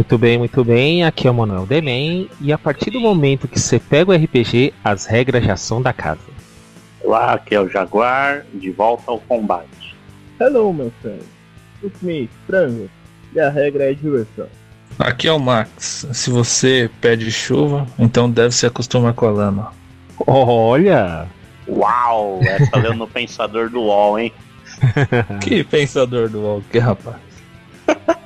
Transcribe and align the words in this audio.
Muito 0.00 0.16
bem, 0.16 0.38
muito 0.38 0.64
bem. 0.64 1.04
Aqui 1.04 1.28
é 1.28 1.30
o 1.30 1.34
Manuel 1.34 1.66
Delém. 1.66 2.30
E 2.40 2.54
a 2.54 2.56
partir 2.56 2.90
do 2.90 2.98
momento 2.98 3.46
que 3.46 3.60
você 3.60 3.78
pega 3.78 4.10
o 4.10 4.14
RPG, 4.14 4.72
as 4.82 5.04
regras 5.04 5.44
já 5.44 5.58
são 5.58 5.82
da 5.82 5.92
casa. 5.92 6.22
Olá, 7.04 7.34
aqui 7.34 7.54
é 7.54 7.60
o 7.60 7.68
Jaguar, 7.68 8.46
de 8.54 8.70
volta 8.70 9.10
ao 9.10 9.18
combate. 9.20 9.94
Hello, 10.40 10.72
my 10.72 10.90
friend. 11.02 11.22
It's 11.84 12.00
me, 12.00 12.30
Frango. 12.46 12.88
E 13.34 13.40
a 13.40 13.50
regra 13.50 13.90
é 13.90 13.92
diversão. 13.92 14.46
Aqui 14.98 15.28
é 15.28 15.32
o 15.32 15.38
Max. 15.38 16.06
Se 16.14 16.30
você 16.30 16.90
pede 16.98 17.30
chuva, 17.30 17.86
então 17.98 18.30
deve 18.30 18.54
se 18.54 18.64
acostumar 18.64 19.12
com 19.12 19.26
a 19.26 19.30
lama. 19.30 19.72
Olha! 20.26 21.28
Uau, 21.68 22.40
essa 22.42 22.78
leu 22.78 22.94
no 22.94 23.06
Pensador 23.06 23.68
do 23.68 23.82
UOL, 23.82 24.18
hein? 24.18 24.32
Que 25.42 25.62
pensador 25.62 26.30
do 26.30 26.40
UOL, 26.40 26.62
que 26.72 26.78
rapaz. 26.78 27.16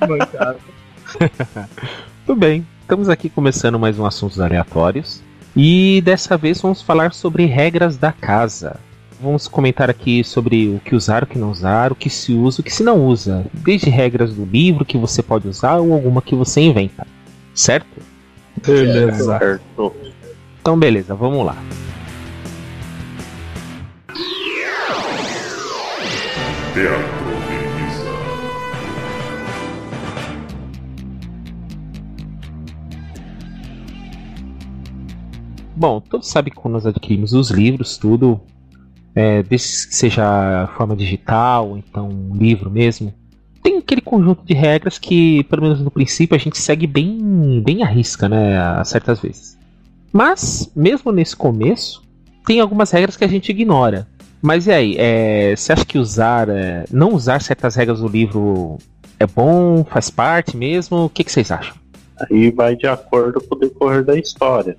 Mancada. 0.07 0.57
Tudo 2.25 2.39
bem, 2.39 2.65
estamos 2.81 3.09
aqui 3.09 3.29
começando 3.29 3.79
mais 3.79 3.97
um 3.99 4.05
Assuntos 4.05 4.39
Aleatórios. 4.39 5.21
E 5.55 6.01
dessa 6.03 6.37
vez 6.37 6.59
vamos 6.61 6.81
falar 6.81 7.13
sobre 7.13 7.45
regras 7.45 7.97
da 7.97 8.11
casa. 8.11 8.77
Vamos 9.21 9.47
comentar 9.47 9.89
aqui 9.89 10.23
sobre 10.23 10.67
o 10.67 10.79
que 10.79 10.93
usar, 10.93 11.23
o 11.23 11.27
que 11.27 11.37
não 11.37 11.49
usar, 11.49 11.91
o 11.91 11.95
que 11.95 12.09
se 12.09 12.33
usa, 12.33 12.61
o 12.61 12.63
que 12.63 12.73
se 12.73 12.83
não 12.83 13.05
usa. 13.05 13.45
Desde 13.53 13.89
regras 13.89 14.33
do 14.33 14.43
livro 14.45 14.83
que 14.83 14.97
você 14.97 15.23
pode 15.23 15.47
usar 15.47 15.77
ou 15.77 15.93
alguma 15.93 16.21
que 16.21 16.35
você 16.35 16.61
inventa. 16.61 17.07
Certo? 17.53 18.01
Beleza. 18.65 19.39
Certo. 19.39 19.93
Então 20.59 20.77
beleza, 20.77 21.15
vamos 21.15 21.45
lá. 21.45 21.55
Teatro 26.73 27.14
Bom, 35.75 35.99
todos 35.99 36.29
sabem 36.29 36.53
que 36.53 36.59
quando 36.59 36.73
nós 36.73 36.85
adquirimos 36.85 37.33
os 37.33 37.51
livros, 37.51 37.97
tudo, 37.97 38.39
é, 39.13 39.43
desde 39.43 39.87
que 39.87 39.95
seja 39.95 40.69
forma 40.77 40.95
digital, 40.95 41.77
então 41.77 42.07
um 42.07 42.35
livro 42.35 42.71
mesmo, 42.71 43.13
tem 43.61 43.77
aquele 43.77 44.01
conjunto 44.01 44.45
de 44.45 44.53
regras 44.53 44.97
que, 44.97 45.43
pelo 45.45 45.63
menos 45.63 45.81
no 45.81 45.91
princípio, 45.91 46.35
a 46.35 46.39
gente 46.39 46.57
segue 46.57 46.87
bem, 46.87 47.61
bem 47.65 47.83
à 47.83 47.87
risca, 47.87 48.29
né, 48.29 48.57
a 48.57 48.83
certas 48.85 49.19
vezes. 49.19 49.57
Mas, 50.13 50.71
mesmo 50.75 51.11
nesse 51.11 51.35
começo, 51.35 52.01
tem 52.45 52.59
algumas 52.61 52.91
regras 52.91 53.17
que 53.17 53.25
a 53.25 53.27
gente 53.27 53.49
ignora. 53.49 54.07
Mas 54.41 54.67
e 54.67 54.71
aí, 54.71 54.95
é, 54.97 55.55
você 55.55 55.73
acha 55.73 55.83
que 55.83 55.97
usar, 55.97 56.47
é, 56.47 56.85
não 56.91 57.13
usar 57.13 57.41
certas 57.41 57.75
regras 57.75 57.99
do 57.99 58.07
livro 58.07 58.77
é 59.19 59.25
bom, 59.25 59.83
faz 59.83 60.09
parte 60.09 60.55
mesmo? 60.55 61.05
O 61.05 61.09
que, 61.09 61.23
que 61.23 61.31
vocês 61.31 61.51
acham? 61.51 61.75
Aí 62.21 62.51
vai 62.51 62.75
de 62.75 62.87
acordo 62.87 63.41
com 63.41 63.55
o 63.55 63.59
decorrer 63.59 64.05
da 64.05 64.17
história. 64.17 64.77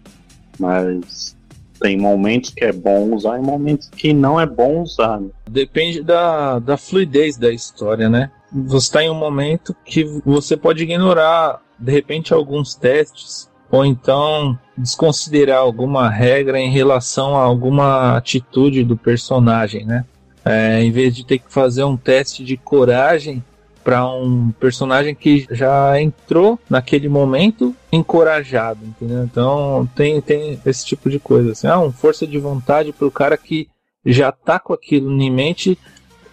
Mas 0.59 1.37
tem 1.81 1.97
momentos 1.97 2.51
que 2.51 2.65
é 2.65 2.73
bom 2.73 3.15
usar 3.15 3.39
e 3.39 3.43
momentos 3.43 3.89
que 3.89 4.13
não 4.13 4.41
é 4.41 4.47
bom 4.47 4.83
usar. 4.83 5.21
né? 5.21 5.29
Depende 5.49 6.03
da, 6.03 6.59
da 6.59 6.77
fluidez 6.77 7.37
da 7.37 7.53
história, 7.53 8.09
né? 8.09 8.31
Você 8.53 8.87
está 8.87 9.03
em 9.03 9.11
um 9.11 9.15
momento 9.15 9.75
que 9.85 10.05
você 10.25 10.57
pode 10.57 10.83
ignorar, 10.83 11.61
de 11.79 11.93
repente, 11.93 12.33
alguns 12.33 12.75
testes, 12.75 13.51
ou 13.71 13.85
então 13.85 14.59
desconsiderar 14.77 15.59
alguma 15.59 16.09
regra 16.09 16.59
em 16.59 16.71
relação 16.71 17.37
a 17.37 17.43
alguma 17.43 18.17
atitude 18.17 18.85
do 18.85 18.97
personagem, 18.97 19.85
né? 19.85 20.05
É, 20.45 20.81
em 20.81 20.93
vez 20.93 21.15
de 21.15 21.27
ter 21.27 21.39
que 21.39 21.53
fazer 21.53 21.83
um 21.83 21.97
teste 21.97 22.45
de 22.45 22.57
coragem 22.57 23.45
para 23.87 24.05
um 24.05 24.51
personagem 24.59 25.15
que 25.15 25.47
já 25.49 26.03
entrou 26.03 26.59
naquele 26.69 27.09
momento 27.09 27.73
encorajado, 27.93 28.85
entendeu? 28.85 29.23
Então 29.23 29.89
tem, 29.95 30.21
tem 30.21 30.61
esse 30.67 30.85
tipo 30.85 31.09
de 31.09 31.21
coisa, 31.21 31.53
assim, 31.53 31.69
ah, 31.69 31.79
um 31.79 31.93
força 31.93 32.27
de 32.27 32.37
vontade 32.37 32.93
para 32.93 33.07
o 33.07 33.13
cara 33.13 33.37
que 33.37 33.69
já 34.05 34.33
tá 34.33 34.59
com 34.59 34.73
aquilo 34.73 35.09
em 35.23 35.31
mente 35.31 35.79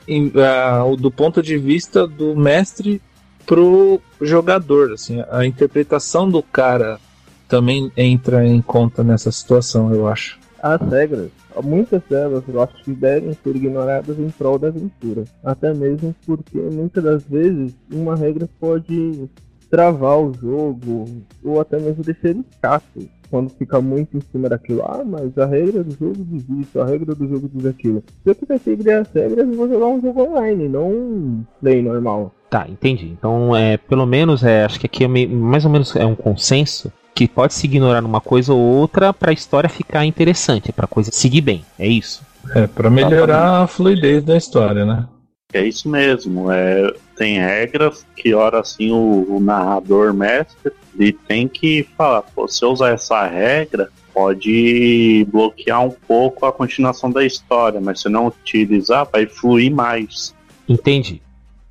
em, 0.08 0.34
ah, 0.36 0.84
do 0.98 1.12
ponto 1.12 1.44
de 1.44 1.56
vista 1.56 2.08
do 2.08 2.36
mestre 2.36 3.00
pro 3.46 4.02
jogador, 4.20 4.92
assim, 4.92 5.24
a 5.30 5.46
interpretação 5.46 6.28
do 6.28 6.42
cara 6.42 7.00
também 7.48 7.92
entra 7.96 8.44
em 8.48 8.64
conta 8.64 9.04
nessa 9.04 9.32
situação, 9.32 9.94
eu 9.94 10.08
acho. 10.08 10.40
As 10.64 10.80
regras, 10.90 11.30
muitas 11.62 12.02
delas 12.10 12.42
eu 12.48 12.62
acho 12.62 12.74
que 12.86 12.94
devem 12.94 13.34
ser 13.34 13.54
ignoradas 13.54 14.18
em 14.18 14.30
prol 14.30 14.58
da 14.58 14.70
aventura. 14.70 15.26
Até 15.44 15.74
mesmo 15.74 16.16
porque 16.26 16.58
muitas 16.58 17.04
das 17.04 17.24
vezes 17.26 17.74
uma 17.94 18.16
regra 18.16 18.48
pode 18.62 19.26
travar 19.70 20.18
o 20.20 20.34
jogo 20.34 21.06
ou 21.44 21.60
até 21.60 21.78
mesmo 21.78 22.02
deixar 22.02 22.30
ele 22.30 22.46
chato. 22.62 23.10
Quando 23.30 23.50
fica 23.50 23.82
muito 23.82 24.16
em 24.16 24.22
cima 24.32 24.48
daquilo, 24.48 24.84
ah, 24.84 25.04
mas 25.04 25.38
a 25.38 25.46
regra 25.46 25.84
do 25.84 25.92
jogo 25.92 26.16
diz 26.30 26.46
isso, 26.62 26.80
a 26.80 26.86
regra 26.86 27.14
do 27.14 27.28
jogo 27.28 27.50
diz 27.54 27.66
aquilo. 27.66 28.02
Se 28.24 28.30
eu 28.30 28.36
quiser 28.36 28.60
seguir 28.60 28.92
as 28.92 29.12
regras, 29.12 29.46
eu 29.50 29.56
vou 29.56 29.68
jogar 29.68 29.88
um 29.88 30.00
jogo 30.00 30.22
online, 30.22 30.70
não 30.70 30.90
um 30.92 31.44
play 31.60 31.82
normal. 31.82 32.32
Tá, 32.50 32.68
entendi. 32.70 33.08
Então, 33.08 33.54
é, 33.54 33.76
pelo 33.76 34.06
menos, 34.06 34.44
é, 34.44 34.64
acho 34.64 34.80
que 34.80 34.86
aqui 34.86 35.04
é 35.04 35.08
meio- 35.10 35.30
mais 35.32 35.66
ou 35.66 35.72
menos 35.72 35.94
é 35.96 36.06
um 36.06 36.16
consenso 36.16 36.90
que 37.14 37.28
pode 37.28 37.54
se 37.54 37.66
ignorar 37.66 38.02
numa 38.02 38.22
coisa 38.22 38.54
ou 38.54 38.60
outra 38.60 39.14
para 39.14 39.32
a 39.32 39.34
história 39.34 39.70
ficar 39.70 40.06
interessante, 40.06 40.72
para 40.72 40.86
a 40.86 40.88
coisa 40.88 41.12
seguir 41.12 41.42
bem. 41.42 41.64
É 41.78 41.88
isso. 41.88 42.24
É, 42.56 42.68
para 42.68 42.90
melhorar 42.90 43.62
a 43.62 43.68
fluidez 43.68 44.24
da 44.24 44.36
história, 44.36 44.86
né? 44.86 45.08
É 45.54 45.66
isso 45.66 45.88
mesmo. 45.88 46.52
É, 46.52 46.94
tem 47.16 47.40
regras 47.40 48.06
que, 48.16 48.34
ora 48.34 48.60
assim, 48.60 48.92
o, 48.92 49.28
o 49.30 49.40
narrador 49.40 50.14
mestre 50.14 50.74
ele 50.98 51.14
tem 51.14 51.48
que 51.48 51.88
falar: 51.98 52.24
pô, 52.24 52.48
se 52.48 52.64
eu 52.64 52.72
usar 52.72 52.90
essa 52.90 53.26
regra, 53.26 53.90
pode 54.14 55.26
bloquear 55.32 55.84
um 55.84 55.92
pouco 55.92 56.46
a 56.46 56.52
continuação 56.52 57.12
da 57.12 57.26
história, 57.26 57.82
mas 57.82 58.02
se 58.02 58.10
não 58.10 58.28
utilizar, 58.28 59.08
vai 59.12 59.26
fluir 59.26 59.74
mais. 59.74 60.34
Entendi. 60.68 61.22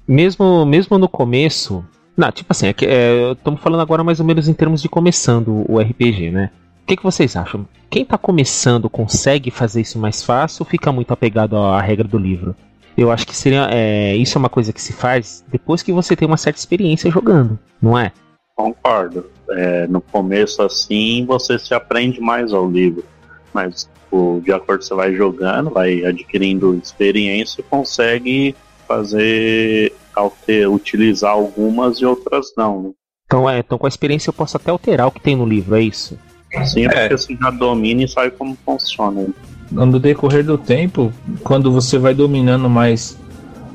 Mesmo, 0.07 0.67
mesmo 0.67 0.99
no 0.99 1.09
começo. 1.09 1.85
Não, 2.17 2.31
tipo 2.31 2.53
assim, 2.53 2.67
é 2.67 2.73
que, 2.73 2.87
é, 2.87 3.33
estamos 3.33 3.61
falando 3.61 3.81
agora 3.81 4.05
mais 4.05 4.21
ou 4.21 4.27
menos 4.27 4.49
em 4.49 4.53
termos 4.53 4.83
de 4.83 4.89
começando 4.89 5.65
o 5.69 5.79
RPG, 5.79 6.31
né? 6.31 6.51
O 6.83 6.87
que, 6.87 6.97
que 6.97 7.03
vocês 7.03 7.37
acham? 7.37 7.67
Quem 7.89 8.05
tá 8.05 8.19
começando 8.19 8.91
consegue 8.91 9.51
fazer 9.51 9.81
isso 9.81 9.99
mais 9.99 10.23
fácil 10.23 10.63
ou 10.63 10.67
fica 10.67 10.91
muito 10.93 11.13
apegado 11.13 11.57
à 11.57 11.81
regra 11.81 12.07
do 12.07 12.19
livro? 12.19 12.55
Eu 12.97 13.11
acho 13.11 13.27
que 13.27 13.35
seria. 13.35 13.69
é, 13.71 14.15
isso 14.17 14.37
é 14.37 14.39
uma 14.39 14.49
coisa 14.49 14.73
que 14.73 14.83
se 14.83 14.93
faz 14.93 15.45
depois 15.49 15.83
que 15.83 15.93
você 15.93 16.15
tem 16.15 16.27
uma 16.27 16.37
certa 16.37 16.59
experiência 16.59 17.11
jogando, 17.11 17.59
não 17.81 17.99
é? 17.99 18.13
Concordo. 18.55 19.31
É, 19.51 19.87
no 19.87 20.01
começo, 20.01 20.63
assim, 20.63 21.25
você 21.25 21.59
se 21.59 21.73
aprende 21.73 22.21
mais 22.21 22.53
ao 22.53 22.71
livro. 22.71 23.05
Mas, 23.53 23.85
tipo, 23.85 24.41
de 24.45 24.53
acordo 24.53 24.81
que 24.81 24.87
você 24.87 24.95
vai 24.95 25.15
jogando, 25.15 25.71
vai 25.71 26.05
adquirindo 26.05 26.75
experiência, 26.75 27.65
consegue 27.69 28.55
fazer, 28.87 29.93
alter, 30.15 30.71
utilizar 30.71 31.33
algumas 31.33 31.99
e 31.99 32.07
outras 32.07 32.47
não. 32.57 32.83
né? 32.83 32.91
Então, 33.27 33.49
é, 33.49 33.59
então 33.61 33.79
com 33.79 33.87
a 33.87 33.89
experiência 33.89 34.29
eu 34.31 34.35
posso 34.35 34.57
até 34.57 34.71
alterar 34.71 35.07
o 35.07 35.11
que 35.11 35.21
tem 35.21 35.37
no 35.37 35.47
livro, 35.47 35.75
é 35.75 35.83
isso? 35.83 36.19
Assim, 36.55 36.83
é 36.83 36.85
É. 36.85 37.09
porque 37.09 37.17
você 37.17 37.37
já 37.37 37.51
domina 37.51 38.03
e 38.03 38.09
sabe 38.09 38.31
como 38.33 38.57
funciona. 38.65 39.27
no 39.71 39.99
decorrer 39.99 40.45
do 40.45 40.59
tempo, 40.59 41.11
quando 41.43 41.73
você 41.73 41.99
vai 41.99 42.13
dominando 42.15 42.69
mais 42.69 43.17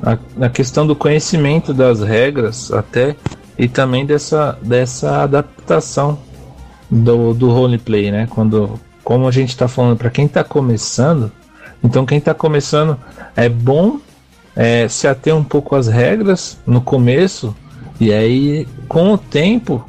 a, 0.02 0.16
a 0.46 0.48
questão 0.48 0.86
do 0.86 0.94
conhecimento 0.94 1.74
das 1.74 2.00
regras, 2.00 2.70
até 2.72 3.16
e 3.58 3.66
também 3.66 4.06
dessa, 4.06 4.56
dessa 4.62 5.22
adaptação 5.24 6.18
do, 6.88 7.34
do 7.34 7.50
roleplay, 7.50 8.10
né? 8.10 8.28
Quando, 8.30 8.78
como 9.02 9.26
a 9.26 9.32
gente 9.32 9.50
está 9.50 9.66
falando, 9.66 9.96
para 9.98 10.10
quem 10.10 10.26
está 10.26 10.44
começando, 10.44 11.32
então 11.82 12.06
quem 12.06 12.18
está 12.18 12.32
começando 12.32 12.96
é 13.34 13.48
bom 13.48 13.98
é, 14.58 14.88
se 14.88 15.06
ater 15.06 15.34
um 15.36 15.44
pouco 15.44 15.76
às 15.76 15.86
regras 15.86 16.58
no 16.66 16.80
começo 16.80 17.54
e 18.00 18.12
aí 18.12 18.66
com 18.88 19.12
o 19.12 19.18
tempo 19.18 19.86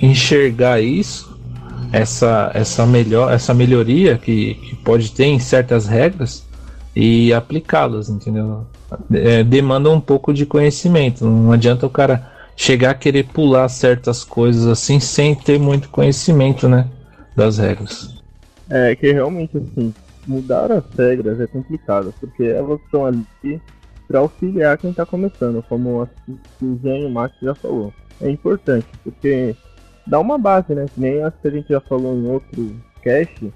enxergar 0.00 0.80
isso 0.80 1.36
essa 1.90 2.52
essa 2.54 2.86
melhor 2.86 3.32
essa 3.32 3.52
melhoria 3.52 4.16
que, 4.16 4.54
que 4.54 4.76
pode 4.76 5.10
ter 5.10 5.24
em 5.24 5.40
certas 5.40 5.88
regras 5.88 6.46
e 6.94 7.32
aplicá-las, 7.32 8.08
entendeu? 8.08 8.64
É, 9.12 9.42
demanda 9.42 9.90
um 9.90 10.00
pouco 10.00 10.32
de 10.32 10.46
conhecimento. 10.46 11.24
Não 11.24 11.50
adianta 11.50 11.84
o 11.84 11.90
cara 11.90 12.30
chegar 12.54 12.90
a 12.90 12.94
querer 12.94 13.24
pular 13.24 13.68
certas 13.68 14.22
coisas 14.22 14.64
assim 14.68 15.00
sem 15.00 15.34
ter 15.34 15.58
muito 15.58 15.88
conhecimento, 15.88 16.68
né? 16.68 16.86
Das 17.34 17.58
regras. 17.58 18.14
É 18.70 18.94
que 18.94 19.10
realmente 19.10 19.56
assim, 19.56 19.92
mudar 20.24 20.70
as 20.70 20.84
regras 20.96 21.40
é 21.40 21.48
complicado, 21.48 22.14
porque 22.20 22.44
elas 22.44 22.78
estão 22.80 23.04
ali 23.04 23.60
para 24.06 24.20
auxiliar 24.20 24.78
quem 24.78 24.90
está 24.90 25.04
começando, 25.06 25.62
como 25.68 26.02
a 26.02 26.08
Suzane 26.58 27.10
Max 27.10 27.34
já 27.40 27.54
falou. 27.54 27.92
É 28.20 28.30
importante, 28.30 28.86
porque 29.02 29.56
dá 30.06 30.20
uma 30.20 30.38
base, 30.38 30.74
né? 30.74 30.86
Que 30.94 31.00
nem 31.00 31.22
as 31.22 31.34
que 31.34 31.48
a 31.48 31.50
gente 31.50 31.68
já 31.68 31.80
falou 31.80 32.14
em 32.14 32.26
outro 32.26 32.76
cast, 33.02 33.52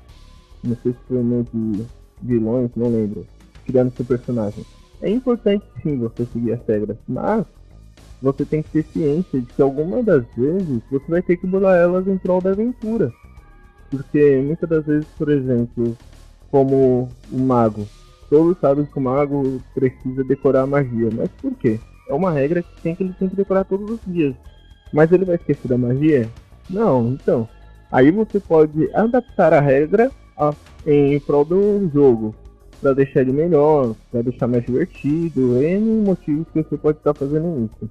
não 0.63 0.77
sei 0.83 0.93
se 0.93 0.99
foi 1.07 1.23
no 1.23 1.45
de 1.45 1.85
vilões, 2.23 2.71
não 2.75 2.89
lembro, 2.89 3.27
criando 3.67 3.95
seu 3.97 4.05
personagem. 4.05 4.65
É 5.01 5.09
importante 5.09 5.65
sim 5.83 5.99
você 5.99 6.27
seguir 6.33 6.53
as 6.53 6.67
regras, 6.67 6.97
mas 7.07 7.45
você 8.21 8.45
tem 8.45 8.63
que 8.63 8.71
ter 8.71 8.85
ciência 8.93 9.41
de 9.41 9.47
que 9.47 9.63
algumas 9.63 10.05
das 10.05 10.25
vezes 10.37 10.83
você 10.91 11.05
vai 11.09 11.23
ter 11.23 11.37
que 11.37 11.47
bolar 11.47 11.77
elas 11.77 12.07
em 12.09 12.19
prol 12.19 12.41
da 12.41 12.51
aventura. 12.51 13.13
Porque 13.91 14.43
muitas 14.45 14.69
das 14.69 14.85
vezes, 14.85 15.07
por 15.17 15.31
exemplo, 15.31 15.97
como 16.51 17.09
o 17.31 17.39
mago, 17.39 17.87
todos 18.29 18.59
sabem 18.59 18.85
que 18.85 18.99
o 18.99 19.03
mago 19.03 19.61
precisa 19.75 20.23
decorar 20.25 20.63
a 20.63 20.67
magia, 20.67 21.09
mas 21.13 21.31
por 21.41 21.55
quê? 21.55 21.79
É 22.09 22.15
uma 22.15 22.31
regra 22.31 22.63
que 22.63 22.83
tem 22.83 22.95
que 22.95 23.03
ele 23.03 23.15
tem 23.19 23.29
que 23.29 23.37
decorar 23.37 23.65
todos 23.65 23.91
os 23.91 24.01
dias. 24.07 24.35
Mas 24.93 25.13
ele 25.13 25.25
vai 25.25 25.37
esquecer 25.37 25.69
da 25.69 25.77
magia? 25.77 26.29
Não, 26.69 27.09
então. 27.09 27.49
Aí 27.91 28.11
você 28.11 28.41
pode 28.41 28.91
adaptar 28.95 29.53
a 29.53 29.61
regra 29.61 30.11
a, 30.37 30.55
em 30.87 31.19
prol 31.21 31.45
do 31.45 31.91
jogo 31.93 32.35
para 32.81 32.95
deixar 32.95 33.21
ele 33.21 33.33
melhor, 33.33 33.95
para 34.11 34.23
deixar 34.23 34.47
mais 34.47 34.65
divertido, 34.65 35.63
N 35.63 36.05
motivos 36.05 36.47
que 36.53 36.63
você 36.63 36.77
pode 36.77 36.99
estar 36.99 37.15
fazendo 37.15 37.65
isso. 37.65 37.91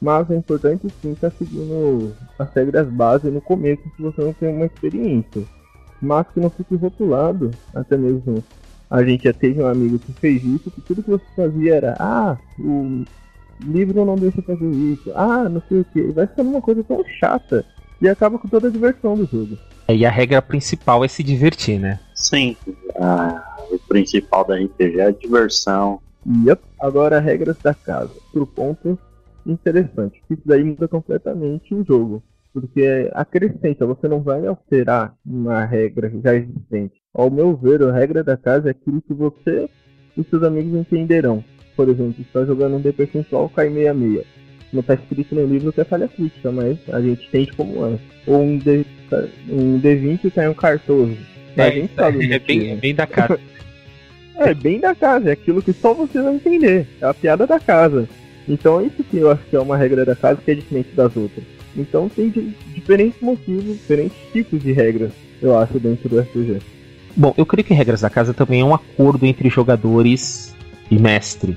Mas 0.00 0.30
é 0.30 0.36
importante 0.36 0.86
sim 1.02 1.12
estar 1.12 1.30
seguindo 1.32 2.14
as 2.38 2.52
regras 2.54 2.88
base 2.88 3.30
no 3.30 3.40
começo 3.40 3.82
se 3.96 4.02
você 4.02 4.22
não 4.22 4.32
tem 4.32 4.54
uma 4.54 4.66
experiência. 4.66 5.42
Mas 6.00 6.26
que 6.28 6.40
não 6.40 6.48
fique 6.48 6.74
rotulado, 6.76 7.50
até 7.74 7.96
mesmo 7.96 8.42
a 8.90 9.04
gente 9.04 9.24
já 9.24 9.32
teve 9.32 9.62
um 9.62 9.66
amigo 9.66 9.98
que 9.98 10.12
fez 10.14 10.42
isso, 10.42 10.70
que 10.70 10.80
tudo 10.80 11.02
que 11.02 11.10
você 11.10 11.24
fazia 11.36 11.76
era, 11.76 11.96
ah, 11.98 12.36
o 12.58 13.04
livro 13.60 14.04
não 14.04 14.16
deixa 14.16 14.42
fazer 14.42 14.66
isso, 14.66 15.12
ah, 15.14 15.48
não 15.48 15.62
sei 15.68 15.80
o 15.80 15.84
que, 15.84 16.02
vai 16.12 16.26
ser 16.26 16.40
uma 16.40 16.60
coisa 16.60 16.82
tão 16.82 17.04
chata 17.18 17.64
e 18.02 18.08
acaba 18.08 18.38
com 18.38 18.48
toda 18.48 18.68
a 18.68 18.70
diversão 18.70 19.16
do 19.16 19.26
jogo. 19.26 19.56
É, 19.86 19.94
e 19.94 20.04
a 20.06 20.10
regra 20.10 20.40
principal 20.42 21.04
é 21.04 21.08
se 21.08 21.22
divertir, 21.22 21.78
né? 21.78 22.00
Sim, 22.14 22.56
ah, 22.96 23.56
o 23.70 23.78
principal 23.78 24.44
da 24.44 24.56
RPG 24.56 25.00
é 25.00 25.06
a 25.06 25.10
diversão. 25.10 26.00
Yep. 26.46 26.62
Agora 26.80 27.18
regras 27.18 27.56
da 27.62 27.74
casa. 27.74 28.12
Pro 28.32 28.46
ponto 28.46 28.98
interessante. 29.46 30.22
Isso 30.28 30.42
daí 30.44 30.62
muda 30.62 30.86
completamente 30.86 31.74
o 31.74 31.84
jogo. 31.84 32.22
Porque 32.52 33.10
acrescenta, 33.14 33.86
você 33.86 34.08
não 34.08 34.20
vai 34.20 34.44
alterar 34.46 35.14
uma 35.24 35.64
regra 35.64 36.12
já 36.22 36.34
existente. 36.34 36.99
Ao 37.12 37.30
meu 37.30 37.56
ver, 37.56 37.82
a 37.82 37.92
regra 37.92 38.22
da 38.22 38.36
casa 38.36 38.68
é 38.68 38.70
aquilo 38.70 39.02
que 39.02 39.12
você 39.12 39.68
e 40.16 40.24
seus 40.24 40.42
amigos 40.42 40.78
entenderão. 40.78 41.44
Por 41.76 41.88
exemplo, 41.88 42.16
está 42.20 42.44
jogando 42.44 42.76
um 42.76 42.80
D 42.80 42.92
percentual, 42.92 43.48
cai 43.48 43.68
meia 43.68 43.92
meia. 43.92 44.24
Não 44.72 44.80
está 44.80 44.94
escrito 44.94 45.34
no 45.34 45.46
livro 45.46 45.72
que 45.72 45.80
é 45.80 45.84
falha 45.84 46.06
crítica, 46.06 46.52
mas 46.52 46.78
a 46.92 47.00
gente 47.00 47.26
entende 47.26 47.52
como 47.52 47.84
é. 47.86 47.98
Ou 48.26 48.42
um, 48.42 48.58
D, 48.58 48.84
um 49.48 49.80
D20 49.80 50.32
cai 50.32 50.48
um 50.48 50.54
14. 50.54 51.18
É, 51.56 51.62
a 51.62 51.70
gente 51.70 51.94
sabe 51.94 52.18
é, 52.32 52.36
é, 52.36 52.38
bem, 52.38 52.70
é 52.70 52.76
bem 52.76 52.94
da 52.94 53.06
casa. 53.06 53.40
é, 54.36 54.54
bem 54.54 54.78
da 54.78 54.94
casa, 54.94 55.30
é 55.30 55.32
aquilo 55.32 55.62
que 55.62 55.72
só 55.72 55.92
você 55.92 56.22
vai 56.22 56.36
entender. 56.36 56.86
É 57.00 57.06
a 57.06 57.14
piada 57.14 57.46
da 57.46 57.58
casa. 57.58 58.08
Então 58.48 58.84
isso 58.84 59.02
que 59.02 59.18
eu 59.18 59.30
acho 59.30 59.42
que 59.44 59.56
é 59.56 59.60
uma 59.60 59.76
regra 59.76 60.04
da 60.04 60.14
casa 60.14 60.40
que 60.40 60.50
é 60.50 60.54
diferente 60.54 60.90
das 60.94 61.16
outras. 61.16 61.44
Então 61.76 62.08
tem 62.08 62.30
diferentes 62.74 63.20
motivos, 63.20 63.78
diferentes 63.78 64.16
tipos 64.32 64.62
de 64.62 64.72
regras, 64.72 65.12
eu 65.42 65.56
acho, 65.58 65.78
dentro 65.78 66.08
do 66.08 66.20
RPG. 66.20 66.58
Bom, 67.16 67.34
eu 67.36 67.44
creio 67.44 67.64
que 67.64 67.74
regras 67.74 68.00
da 68.00 68.10
casa 68.10 68.32
também 68.32 68.60
é 68.60 68.64
um 68.64 68.74
acordo 68.74 69.26
entre 69.26 69.48
jogadores 69.48 70.54
e 70.90 70.98
mestre. 70.98 71.56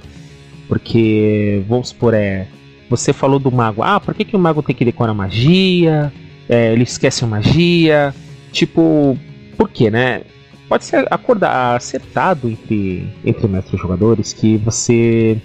Porque, 0.68 1.64
vamos 1.68 1.90
supor, 1.90 2.14
é. 2.14 2.48
Você 2.90 3.14
falou 3.14 3.40
do 3.40 3.52
mago. 3.52 3.82
Ah, 3.82 4.00
por 4.00 4.14
que, 4.14 4.26
que 4.26 4.36
o 4.36 4.40
mago 4.40 4.62
tem 4.62 4.76
que 4.76 4.86
decorar 4.86 5.14
magia? 5.14 6.12
É, 6.48 6.74
ele 6.74 6.84
esquece 6.84 7.24
a 7.24 7.28
magia. 7.28 8.14
Tipo, 8.52 9.18
por 9.58 9.70
quê, 9.70 9.90
né? 9.90 10.22
Pode 10.70 10.86
ser 10.86 11.06
acordar, 11.12 11.76
acertado 11.76 12.50
entre, 12.50 13.08
entre 13.26 13.48
mestres 13.48 13.74
e 13.74 13.82
jogadores 13.82 14.34
que 14.34 14.58
você 14.58 15.40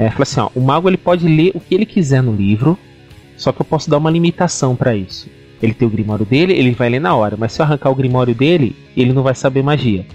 é, 0.00 0.10
fala 0.10 0.22
assim, 0.22 0.40
ó, 0.40 0.50
o 0.54 0.60
mago 0.60 0.88
ele 0.88 0.96
pode 0.96 1.28
ler 1.28 1.52
o 1.54 1.60
que 1.60 1.74
ele 1.74 1.84
quiser 1.84 2.22
no 2.22 2.34
livro, 2.34 2.78
só 3.36 3.52
que 3.52 3.60
eu 3.60 3.66
posso 3.66 3.90
dar 3.90 3.98
uma 3.98 4.10
limitação 4.10 4.74
para 4.74 4.96
isso. 4.96 5.28
Ele 5.62 5.74
tem 5.74 5.86
o 5.86 5.90
grimório 5.90 6.24
dele, 6.24 6.54
ele 6.54 6.72
vai 6.72 6.88
ler 6.88 7.00
na 7.00 7.14
hora, 7.14 7.36
mas 7.36 7.52
se 7.52 7.60
eu 7.60 7.64
arrancar 7.64 7.90
o 7.90 7.94
grimório 7.94 8.34
dele, 8.34 8.74
ele 8.96 9.12
não 9.12 9.22
vai 9.22 9.34
saber 9.34 9.62
magia. 9.62 10.06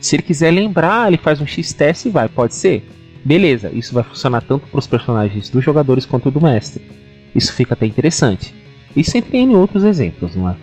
Se 0.00 0.16
ele 0.16 0.22
quiser 0.22 0.50
lembrar, 0.50 1.08
ele 1.08 1.18
faz 1.18 1.40
um 1.40 1.46
X-teste 1.46 2.08
e 2.08 2.10
vai, 2.10 2.28
pode 2.28 2.54
ser. 2.54 2.84
Beleza, 3.24 3.70
isso 3.72 3.92
vai 3.94 4.02
funcionar 4.02 4.40
tanto 4.40 4.66
para 4.66 4.78
os 4.78 4.86
personagens 4.86 5.50
dos 5.50 5.62
jogadores 5.62 6.06
quanto 6.06 6.30
do 6.30 6.40
mestre. 6.40 6.82
Isso 7.34 7.52
fica 7.52 7.74
até 7.74 7.86
interessante. 7.86 8.54
Isso 8.96 9.16
entre 9.16 9.38
N 9.38 9.54
outros 9.54 9.84
exemplos, 9.84 10.34
não 10.34 10.48
é? 10.48 10.56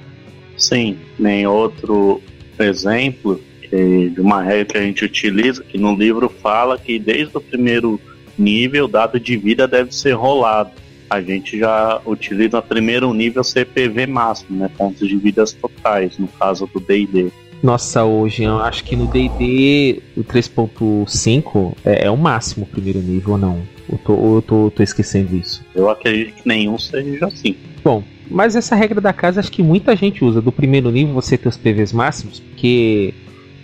Sim, 0.58 0.98
nem 1.18 1.46
outro 1.46 2.22
exemplo 2.60 3.40
de 3.72 4.20
uma 4.20 4.42
regra 4.42 4.66
que 4.66 4.78
a 4.78 4.82
gente 4.82 5.06
utiliza, 5.06 5.64
que 5.64 5.78
no 5.78 5.96
livro 5.96 6.28
fala 6.30 6.78
que 6.78 6.98
desde 6.98 7.38
o 7.38 7.42
primeiro 7.42 8.00
nível, 8.38 8.88
dado 8.88 9.20
de 9.20 9.38
vida 9.38 9.68
deve 9.68 9.94
ser 9.94 10.14
rolado. 10.14 10.72
A 11.10 11.22
gente 11.22 11.58
já 11.58 12.02
utiliza 12.06 12.62
primeiro 12.62 13.14
nível 13.14 13.44
CPV 13.44 14.08
máximo, 14.08 14.60
né? 14.60 14.70
Pontos 14.78 15.08
de 15.08 15.16
vidas 15.18 15.54
totais, 15.54 16.18
no 16.18 16.28
caso 16.28 16.70
do 16.74 16.80
DD. 16.80 17.32
Nossa, 17.64 18.04
hoje 18.04 18.44
eu 18.44 18.60
acho 18.60 18.84
que 18.84 18.96
no 18.96 19.08
DD 19.08 20.02
o 20.16 20.24
3.5 20.24 21.74
é, 21.84 22.06
é, 22.06 22.12
o 22.12 22.18
máximo 22.18 22.66
o 22.66 22.68
primeiro 22.68 23.00
nível 23.00 23.34
ou 23.34 23.38
não? 23.38 23.62
Eu 23.90 23.98
tô, 23.98 24.36
eu 24.36 24.42
tô, 24.42 24.72
tô 24.76 24.84
esquecendo 24.84 25.36
isso? 25.36 25.66
Eu 25.74 25.90
acredito 25.90 26.36
que 26.36 26.48
nenhum 26.48 26.78
seja 26.78 27.26
assim. 27.26 27.56
Bom, 27.84 28.04
mas 28.30 28.56
essa 28.56 28.76
regra 28.76 29.02
da 29.02 29.14
casa 29.14 29.40
acho 29.40 29.52
que 29.52 29.64
muita 29.64 29.96
gente 29.96 30.24
usa. 30.24 30.42
Do 30.42 30.52
primeiro 30.52 30.92
nível 30.92 31.14
você 31.14 31.38
ter 31.38 31.48
os 31.48 31.58
PVs 31.58 31.94
máximos, 31.94 32.40
porque 32.40 33.14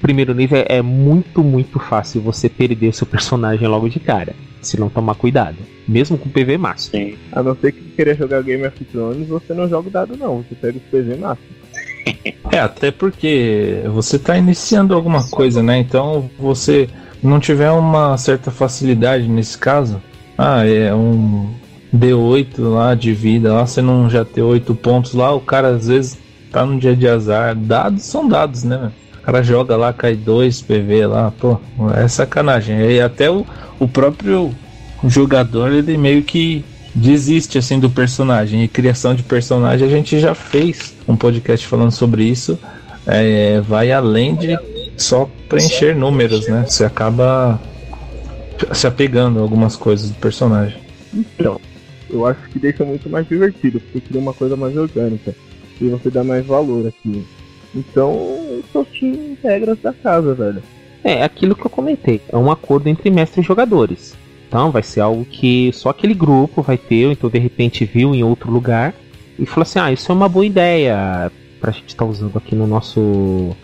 primeiro 0.01 0.33
nível 0.33 0.65
é 0.67 0.81
muito, 0.81 1.43
muito 1.43 1.79
fácil 1.79 2.21
você 2.21 2.49
perder 2.49 2.87
o 2.87 2.93
seu 2.93 3.05
personagem 3.05 3.67
logo 3.67 3.87
de 3.89 3.99
cara 3.99 4.33
se 4.67 4.79
não 4.79 4.89
tomar 4.89 5.15
cuidado. 5.15 5.57
Mesmo 5.87 6.17
com 6.17 6.29
PV 6.29 6.57
máximo. 6.57 6.97
Sim. 6.97 7.17
A 7.31 7.43
não 7.43 7.55
ser 7.55 7.71
que 7.71 7.81
querer 7.91 8.17
jogar 8.17 8.41
Game 8.43 8.65
of 8.65 8.85
Thrones, 8.85 9.27
você 9.27 9.53
não 9.53 9.67
joga 9.67 9.87
o 9.87 9.91
dado 9.91 10.17
não, 10.17 10.37
você 10.37 10.55
pega 10.55 10.77
os 10.77 10.83
PV 10.83 11.17
máximo. 11.17 11.49
É, 12.51 12.59
até 12.59 12.91
porque 12.91 13.81
você 13.93 14.17
está 14.17 14.37
iniciando 14.37 14.93
alguma 14.93 15.23
coisa, 15.29 15.63
né? 15.63 15.79
Então 15.79 16.29
você 16.37 16.87
não 17.23 17.39
tiver 17.39 17.71
uma 17.71 18.17
certa 18.17 18.51
facilidade 18.51 19.27
nesse 19.27 19.57
caso, 19.57 20.01
ah, 20.37 20.67
é 20.67 20.93
um 20.93 21.49
D8 21.95 22.59
lá 22.59 22.93
de 22.93 23.13
vida, 23.13 23.53
lá 23.53 23.65
você 23.65 23.81
não 23.81 24.09
já 24.09 24.25
ter 24.25 24.41
8 24.41 24.75
pontos 24.75 25.13
lá, 25.13 25.33
o 25.33 25.39
cara 25.39 25.69
às 25.69 25.87
vezes 25.87 26.17
tá 26.51 26.65
no 26.65 26.79
dia 26.79 26.95
de 26.95 27.07
azar. 27.07 27.55
Dados 27.55 28.03
são 28.03 28.27
dados, 28.27 28.63
né? 28.63 28.91
Cara 29.23 29.41
joga 29.41 29.77
lá, 29.77 29.93
cai 29.93 30.15
2 30.15 30.61
PV 30.61 31.07
lá, 31.07 31.31
pô, 31.31 31.59
é 31.95 32.07
sacanagem. 32.07 32.77
E 32.91 32.99
até 32.99 33.31
o, 33.31 33.45
o 33.79 33.87
próprio 33.87 34.53
jogador, 35.05 35.71
ele 35.71 35.97
meio 35.97 36.23
que 36.23 36.63
desiste 36.93 37.57
assim 37.57 37.79
do 37.79 37.89
personagem. 37.89 38.63
E 38.63 38.67
criação 38.67 39.15
de 39.15 39.23
personagem 39.23 39.87
a 39.87 39.89
gente 39.89 40.19
já 40.19 40.35
fez 40.35 40.93
um 41.07 41.15
podcast 41.15 41.65
falando 41.65 41.91
sobre 41.91 42.25
isso. 42.25 42.59
É, 43.05 43.61
vai 43.61 43.91
além 43.91 44.35
de 44.35 44.57
só 44.97 45.29
preencher 45.49 45.95
números, 45.95 46.47
né? 46.47 46.65
Você 46.67 46.85
acaba 46.85 47.59
se 48.73 48.87
apegando 48.87 49.39
a 49.39 49.41
algumas 49.41 49.75
coisas 49.75 50.09
do 50.09 50.15
personagem. 50.15 50.77
Então, 51.13 51.59
eu 52.09 52.25
acho 52.25 52.41
que 52.49 52.59
deixa 52.59 52.85
muito 52.85 53.09
mais 53.09 53.27
divertido, 53.27 53.79
porque 53.79 54.01
cria 54.01 54.21
uma 54.21 54.33
coisa 54.33 54.55
mais 54.55 54.75
orgânica. 54.77 55.35
E 55.81 55.89
você 55.89 56.09
dá 56.09 56.23
mais 56.23 56.45
valor 56.45 56.87
aqui. 56.87 57.25
Então, 57.75 58.52
tinha 58.91 59.37
regras 59.43 59.77
da 59.79 59.93
casa, 59.93 60.33
velho. 60.33 60.63
É, 61.03 61.23
aquilo 61.23 61.55
que 61.55 61.65
eu 61.65 61.69
comentei. 61.69 62.21
É 62.29 62.37
um 62.37 62.51
acordo 62.51 62.87
entre 62.87 63.09
mestre 63.09 63.41
e 63.41 63.43
jogadores. 63.43 64.15
Então, 64.47 64.71
vai 64.71 64.83
ser 64.83 65.01
algo 65.01 65.25
que 65.25 65.71
só 65.73 65.89
aquele 65.89 66.13
grupo 66.13 66.61
vai 66.61 66.77
ter, 66.77 67.05
ou 67.05 67.11
então 67.11 67.29
de 67.29 67.39
repente 67.39 67.85
viu 67.85 68.13
em 68.13 68.23
outro 68.23 68.51
lugar 68.51 68.93
e 69.37 69.45
falou 69.45 69.63
assim: 69.63 69.79
ah, 69.79 69.91
isso 69.91 70.11
é 70.11 70.15
uma 70.15 70.29
boa 70.29 70.45
ideia 70.45 71.31
pra 71.59 71.71
gente 71.71 71.89
estar 71.89 72.05
tá 72.05 72.09
usando 72.09 72.37
aqui 72.37 72.55
no 72.55 72.67
nosso. 72.67 73.55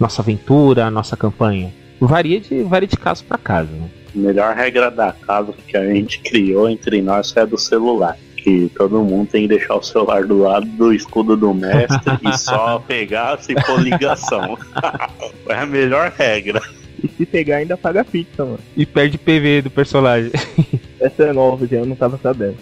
nossa 0.00 0.22
aventura, 0.22 0.90
nossa 0.90 1.16
campanha. 1.16 1.72
Varia 2.00 2.40
de, 2.40 2.62
varia 2.62 2.88
de 2.88 2.96
caso 2.96 3.24
para 3.24 3.38
caso, 3.38 3.70
né? 3.72 3.88
A 4.14 4.18
melhor 4.18 4.54
regra 4.54 4.90
da 4.90 5.12
casa 5.12 5.52
que 5.66 5.76
a 5.76 5.84
gente 5.92 6.20
criou 6.20 6.68
entre 6.68 7.02
nós 7.02 7.36
é 7.36 7.44
do 7.44 7.58
celular 7.58 8.16
que 8.42 8.70
todo 8.76 9.02
mundo 9.02 9.28
tem 9.30 9.42
que 9.42 9.48
deixar 9.48 9.74
o 9.74 9.82
celular 9.82 10.24
do 10.24 10.38
lado 10.38 10.66
do 10.66 10.92
escudo 10.92 11.36
do 11.36 11.52
mestre 11.52 12.18
e 12.22 12.32
só 12.38 12.78
pegar 12.78 13.38
se 13.38 13.54
for 13.62 13.80
ligação. 13.80 14.56
é 15.48 15.54
a 15.54 15.66
melhor 15.66 16.12
regra. 16.16 16.60
E 17.02 17.08
se 17.08 17.26
pegar 17.26 17.56
ainda 17.56 17.76
paga 17.76 18.04
pizza, 18.04 18.44
mano. 18.44 18.58
E 18.76 18.84
perde 18.84 19.18
PV 19.18 19.62
do 19.62 19.70
personagem. 19.70 20.32
Essa 21.00 21.24
é 21.24 21.32
nova, 21.32 21.66
já 21.66 21.76
eu 21.76 21.86
não 21.86 21.94
tava 21.94 22.18
sabendo. 22.18 22.56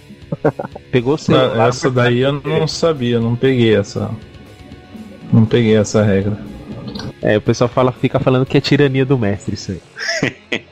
Pegou 0.91 1.15
o 1.15 1.19
celular. 1.19 1.67
Ah, 1.67 1.69
essa 1.69 1.91
daí 1.91 2.19
eu 2.19 2.33
não 2.33 2.67
sabia, 2.67 3.21
não 3.21 3.37
peguei 3.37 3.75
essa. 3.77 4.11
Não 5.33 5.47
peguei 5.47 5.77
essa 5.77 6.03
regra. 6.03 6.37
É, 7.23 7.39
o 7.39 7.41
pessoal 7.41 7.69
fala, 7.69 7.93
fica 7.93 8.19
falando 8.19 8.45
que 8.45 8.59
é 8.59 8.61
tirania 8.61 9.07
do 9.07 9.17
mestre 9.17 9.55
isso 9.55 9.73
aí. 9.73 10.63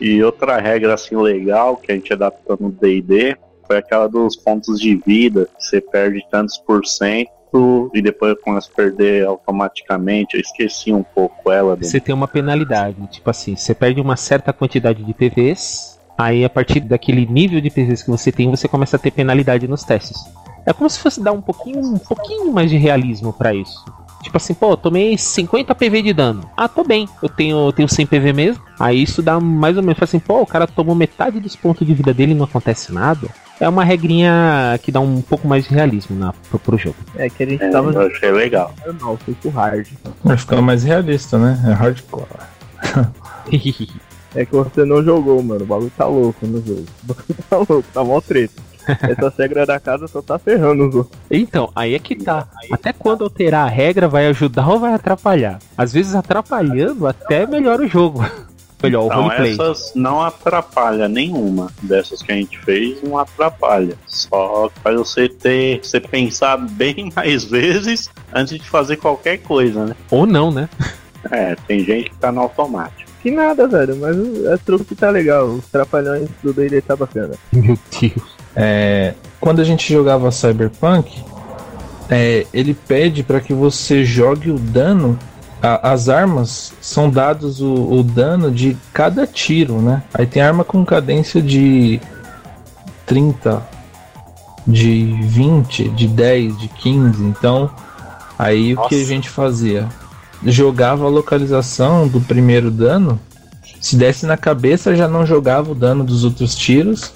E 0.00 0.22
outra 0.22 0.58
regra 0.58 0.94
assim 0.94 1.14
legal 1.14 1.76
que 1.76 1.92
a 1.92 1.94
gente 1.94 2.12
adaptou 2.12 2.56
no 2.58 2.70
D&D 2.72 3.36
foi 3.66 3.78
aquela 3.78 4.06
dos 4.08 4.36
pontos 4.36 4.80
de 4.80 4.96
vida. 4.96 5.48
Você 5.58 5.80
perde 5.80 6.24
tantos 6.30 6.56
por 6.58 6.86
cento 6.86 7.90
e 7.94 8.02
depois 8.02 8.38
começa 8.42 8.70
a 8.70 8.74
perder 8.74 9.26
automaticamente. 9.26 10.36
Eu 10.36 10.40
esqueci 10.40 10.92
um 10.92 11.02
pouco 11.02 11.50
ela. 11.50 11.76
Você 11.76 12.00
tem 12.00 12.14
uma 12.14 12.28
penalidade, 12.28 13.06
tipo 13.08 13.28
assim, 13.30 13.56
você 13.56 13.74
perde 13.74 14.00
uma 14.00 14.16
certa 14.16 14.52
quantidade 14.52 15.02
de 15.02 15.14
PVs, 15.14 15.98
aí 16.18 16.44
a 16.44 16.50
partir 16.50 16.80
daquele 16.80 17.26
nível 17.26 17.60
de 17.60 17.70
PVs 17.70 18.02
que 18.02 18.10
você 18.10 18.30
tem, 18.30 18.50
você 18.50 18.68
começa 18.68 18.96
a 18.96 18.98
ter 18.98 19.10
penalidade 19.10 19.66
nos 19.66 19.82
testes. 19.84 20.18
É 20.66 20.72
como 20.72 20.90
se 20.90 20.98
fosse 20.98 21.22
dar 21.22 21.32
um 21.32 21.40
pouquinho, 21.40 21.80
um 21.80 21.98
pouquinho 21.98 22.52
mais 22.52 22.68
de 22.70 22.76
realismo 22.76 23.32
pra 23.32 23.54
isso. 23.54 23.84
Tipo 24.26 24.36
assim, 24.38 24.54
pô, 24.54 24.76
tomei 24.76 25.16
50 25.16 25.72
PV 25.72 26.02
de 26.02 26.12
dano. 26.12 26.50
Ah, 26.56 26.66
tô 26.66 26.82
bem. 26.82 27.08
Eu 27.22 27.28
tenho, 27.28 27.68
eu 27.68 27.72
tenho 27.72 27.88
100 27.88 28.06
PV 28.06 28.32
mesmo. 28.32 28.60
Aí 28.78 29.00
isso 29.00 29.22
dá 29.22 29.38
mais 29.38 29.76
ou 29.76 29.82
menos. 29.84 29.96
Fala 29.98 30.04
assim, 30.08 30.18
pô, 30.18 30.40
o 30.40 30.46
cara 30.46 30.66
tomou 30.66 30.96
metade 30.96 31.38
dos 31.38 31.54
pontos 31.54 31.86
de 31.86 31.94
vida 31.94 32.12
dele 32.12 32.32
e 32.32 32.34
não 32.34 32.44
acontece 32.44 32.92
nada. 32.92 33.28
É 33.60 33.68
uma 33.68 33.84
regrinha 33.84 34.78
que 34.82 34.90
dá 34.90 34.98
um 35.00 35.22
pouco 35.22 35.46
mais 35.46 35.64
de 35.68 35.72
realismo 35.74 36.18
na, 36.18 36.32
pro, 36.50 36.58
pro 36.58 36.76
jogo. 36.76 36.96
É 37.14 37.30
que 37.30 37.44
a 37.44 37.46
gente 37.46 37.62
É, 37.62 37.70
tava 37.70 37.92
eu 37.92 38.00
achei 38.08 38.32
legal. 38.32 38.74
normal, 38.84 39.16
foi 39.24 39.32
pro 39.34 39.50
hard. 39.50 39.86
Vai 40.24 40.36
ficar 40.36 40.60
mais 40.60 40.82
realista, 40.82 41.38
né? 41.38 41.56
É 41.68 41.72
hardcore. 41.72 42.26
É 44.34 44.44
que 44.44 44.52
você 44.52 44.84
não 44.84 45.02
jogou, 45.02 45.42
mano. 45.42 45.62
O 45.62 45.66
bagulho 45.66 45.92
tá 45.96 46.04
louco 46.04 46.46
no 46.46 46.58
jogo. 46.66 46.84
O 47.04 47.06
bagulho 47.06 47.36
tá 47.48 47.56
louco, 47.56 47.84
tá 47.94 48.04
mó 48.04 48.20
treta. 48.20 48.60
Essa 48.86 49.32
regra 49.38 49.66
da 49.66 49.78
casa 49.80 50.06
só 50.06 50.20
tá 50.22 50.38
ferrando 50.38 50.88
os 50.88 50.94
outros. 50.94 51.18
então, 51.30 51.70
aí 51.74 51.94
é 51.94 51.98
que 51.98 52.14
tá. 52.16 52.46
Até 52.70 52.92
quando 52.92 53.24
alterar 53.24 53.66
a 53.66 53.70
regra 53.70 54.08
vai 54.08 54.26
ajudar 54.28 54.68
ou 54.68 54.78
vai 54.78 54.92
atrapalhar? 54.94 55.58
Às 55.76 55.92
vezes 55.92 56.14
atrapalhando 56.14 57.06
até 57.06 57.46
melhora 57.46 57.82
o 57.82 57.88
jogo. 57.88 58.24
Melhor, 58.82 59.04
o 59.04 59.06
Então 59.06 59.22
roleplay. 59.22 59.52
essas 59.52 59.92
não 59.94 60.20
atrapalha 60.22 61.08
nenhuma. 61.08 61.70
Dessas 61.82 62.22
que 62.22 62.30
a 62.30 62.34
gente 62.34 62.58
fez, 62.58 63.02
não 63.02 63.16
atrapalha. 63.18 63.96
Só 64.06 64.70
faz 64.82 64.96
você 64.98 65.30
ter. 65.30 65.80
Você 65.82 65.98
pensar 65.98 66.58
bem 66.72 67.10
mais 67.16 67.44
vezes 67.44 68.10
antes 68.34 68.58
de 68.60 68.68
fazer 68.68 68.96
qualquer 68.98 69.38
coisa, 69.38 69.86
né? 69.86 69.96
Ou 70.10 70.26
não, 70.26 70.50
né? 70.52 70.68
É, 71.30 71.56
tem 71.66 71.82
gente 71.84 72.10
que 72.10 72.16
tá 72.16 72.30
no 72.30 72.42
automático. 72.42 73.10
Que 73.22 73.30
nada, 73.30 73.66
velho, 73.66 73.96
mas 73.96 74.14
o- 74.16 74.52
é 74.52 74.56
truque 74.58 74.84
que 74.84 74.94
tá 74.94 75.08
legal. 75.10 75.46
Os 75.46 75.64
trapalhões 75.66 76.28
do 76.42 76.52
D&D 76.52 76.80
tá 76.82 76.94
bacana. 76.94 77.32
Meu 77.50 77.78
Deus. 77.98 78.35
É, 78.56 79.12
quando 79.38 79.60
a 79.60 79.64
gente 79.64 79.92
jogava 79.92 80.30
Cyberpunk, 80.32 81.22
é, 82.08 82.46
ele 82.54 82.72
pede 82.74 83.22
para 83.22 83.40
que 83.40 83.52
você 83.52 84.04
jogue 84.04 84.50
o 84.50 84.58
dano. 84.58 85.18
a- 85.62 85.90
as 85.92 86.08
armas 86.08 86.72
são 86.80 87.08
dados 87.10 87.60
o, 87.60 87.72
o 87.74 88.02
dano 88.02 88.50
de 88.50 88.76
cada 88.92 89.26
tiro, 89.26 89.80
né? 89.80 90.02
Aí 90.14 90.26
tem 90.26 90.40
arma 90.42 90.62
com 90.64 90.84
cadência 90.84 91.40
de 91.42 91.98
30, 93.06 93.62
de 94.66 95.18
20, 95.22 95.88
de 95.90 96.06
10, 96.08 96.58
de 96.58 96.68
15. 96.68 97.22
Então, 97.24 97.70
aí 98.38 98.74
o 98.74 98.82
que 98.88 98.94
a 98.94 98.98
Nossa. 98.98 99.08
gente 99.08 99.28
fazia? 99.30 99.88
Jogava 100.44 101.06
a 101.06 101.08
localização 101.08 102.06
do 102.06 102.20
primeiro 102.20 102.70
dano. 102.70 103.18
Se 103.80 103.96
desse 103.96 104.26
na 104.26 104.36
cabeça, 104.36 104.94
já 104.94 105.08
não 105.08 105.24
jogava 105.26 105.72
o 105.72 105.74
dano 105.74 106.04
dos 106.04 106.22
outros 106.24 106.54
tiros. 106.54 107.12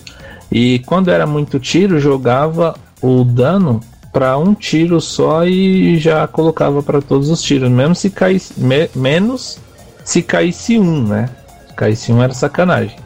E 0.51 0.81
quando 0.81 1.11
era 1.11 1.27
muito 1.27 1.59
tiro, 1.61 1.99
jogava 2.01 2.75
o 3.01 3.25
dano 3.25 3.81
para 4.13 4.37
um 4.37 4.53
tiro 4.55 5.01
só 5.01 5.45
e 5.47 5.97
já 5.99 6.27
colocava 6.27 6.83
para 6.83 7.01
todos 7.01 7.31
os 7.31 7.41
tiros, 7.41 7.71
mesmo 7.71 7.95
se 7.95 8.11
caísse 8.11 8.61
me- 8.61 8.91
menos 8.95 9.59
se 10.05 10.23
caísse 10.23 10.79
um, 10.79 11.07
né? 11.07 11.29
Se 11.69 11.75
caísse 11.75 12.13
um 12.13 12.21
era 12.23 12.35
sacanagem. 12.35 12.97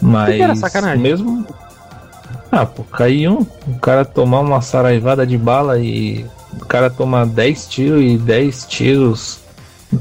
Mas 0.00 0.34
que 0.36 0.42
era 0.42 0.56
sacanagem? 0.56 0.98
mesmo 1.02 1.44
Ah, 2.50 2.64
pô, 2.64 2.82
cair 2.84 3.28
um, 3.28 3.46
o 3.66 3.78
cara 3.80 4.04
tomar 4.06 4.40
uma 4.40 4.62
saraivada 4.62 5.26
de 5.26 5.36
bala 5.36 5.78
e 5.78 6.24
o 6.54 6.64
cara 6.64 6.88
tomar 6.88 7.26
10 7.26 7.66
tiros 7.68 8.02
e 8.02 8.16
10 8.16 8.66
tiros 8.66 9.40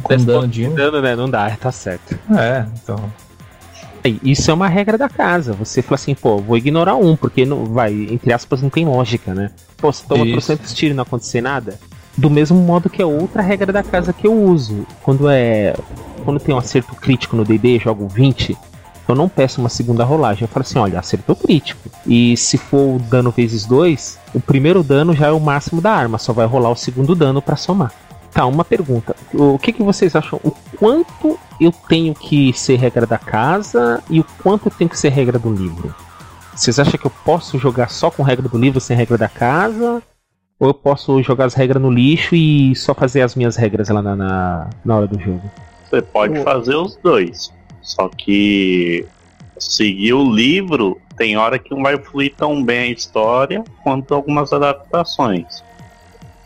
com 0.02 0.16
dano 0.16 0.48
de 0.48 0.66
um. 0.68 0.74
Dano, 0.74 1.02
né? 1.02 1.14
Não 1.18 1.30
dá, 1.30 1.50
tá 1.60 1.72
certo. 1.74 2.18
É, 2.38 2.66
então. 2.82 2.98
Isso 4.24 4.50
é 4.50 4.54
uma 4.54 4.68
regra 4.68 4.98
da 4.98 5.10
casa. 5.10 5.54
Você 5.54 5.82
fala 5.82 5.96
assim, 5.96 6.16
pô, 6.16 6.38
vou 6.38 6.58
ignorar 6.58 6.96
um, 6.96 7.16
porque 7.16 7.46
não 7.46 7.66
vai, 7.66 7.94
entre 8.10 8.34
aspas, 8.34 8.62
não 8.62 8.70
tem 8.70 8.86
lógica, 8.86 9.34
né? 9.34 9.52
Pô, 9.78 9.92
você 9.92 10.04
toma 10.08 10.26
Isso. 10.26 10.34
trocentos 10.34 10.74
tiros 10.74 10.94
e 10.94 10.96
não 10.96 11.04
acontecer 11.04 11.42
nada. 11.42 11.80
Do 12.18 12.30
mesmo 12.30 12.58
modo 12.58 12.90
que 12.90 13.02
é 13.02 13.06
outra 13.06 13.42
regra 13.42 13.72
da 13.72 13.84
casa 13.84 14.12
que 14.12 14.26
eu 14.26 14.34
uso. 14.34 14.86
Quando 15.04 15.30
é. 15.30 15.76
Quando 16.26 16.40
tem 16.40 16.54
um 16.54 16.58
acerto 16.58 16.96
crítico 16.96 17.36
no 17.36 17.46
DD, 17.46 17.80
jogo 17.80 18.08
20, 18.08 18.58
eu 19.08 19.16
não 19.16 19.30
peço 19.30 19.62
uma 19.62 19.70
segunda 19.70 20.04
rolagem. 20.04 20.44
Eu 20.44 20.48
falo 20.48 20.64
assim, 20.64 20.80
olha, 20.80 21.00
acertou 21.00 21.36
crítico. 21.36 21.90
E 22.06 22.36
se 22.36 22.58
for 22.58 22.96
o 22.96 23.00
dano 23.00 23.32
vezes 23.32 23.66
2, 23.66 24.20
o 24.34 24.40
primeiro 24.40 24.84
dano 24.84 25.14
já 25.14 25.28
é 25.28 25.32
o 25.32 25.40
máximo 25.40 25.80
da 25.80 25.92
arma, 25.92 26.18
só 26.18 26.34
vai 26.34 26.46
rolar 26.46 26.70
o 26.70 26.76
segundo 26.76 27.16
dano 27.16 27.42
pra 27.42 27.56
somar. 27.56 27.94
Tá, 28.32 28.46
uma 28.46 28.64
pergunta. 28.64 29.16
O 29.34 29.58
que, 29.58 29.74
que 29.74 29.84
vocês 29.84 30.16
acham? 30.16 30.40
O 30.44 30.52
quanto 30.78 31.40
eu 31.60 31.72
tenho 31.72 32.14
que 32.14 32.54
ser 32.54 32.76
regra 32.76 33.06
da 33.06 33.18
casa 33.18 34.04
e 34.10 34.20
o 34.20 34.26
quanto 34.44 34.70
tem 34.70 34.88
que 34.88 34.98
ser 34.98 35.10
regra 35.10 35.40
do 35.40 35.52
livro? 35.52 35.94
Vocês 36.56 36.80
acham 36.80 37.00
que 37.00 37.06
eu 37.06 37.12
posso 37.24 37.58
jogar 37.60 37.90
só 37.90 38.10
com 38.10 38.24
regra 38.24 38.48
do 38.48 38.58
livro 38.58 38.80
sem 38.80 38.98
regra 38.98 39.18
da 39.18 39.30
casa? 39.30 40.02
Ou 40.60 40.70
eu 40.70 40.74
posso 40.74 41.22
jogar 41.22 41.46
as 41.46 41.54
regras 41.54 41.82
no 41.82 41.92
lixo 41.92 42.36
e 42.36 42.76
só 42.76 42.94
fazer 42.94 43.22
as 43.22 43.36
minhas 43.36 43.56
regras 43.56 43.90
lá 43.90 44.02
na, 44.02 44.16
na, 44.16 44.70
na 44.84 44.98
hora 44.98 45.08
do 45.08 45.20
jogo? 45.20 45.44
Você 45.88 46.02
pode 46.02 46.42
fazer 46.44 46.76
os 46.76 46.96
dois. 46.98 47.54
Só 47.82 48.10
que 48.10 49.06
seguir 49.58 50.14
o 50.14 50.30
livro 50.30 51.00
tem 51.16 51.38
hora 51.38 51.58
que 51.58 51.74
não 51.74 51.84
vai 51.84 51.98
fluir 51.98 52.34
tão 52.36 52.64
bem 52.64 52.80
a 52.80 52.92
história 52.92 53.64
quanto 53.84 54.14
algumas 54.14 54.52
adaptações. 54.52 55.64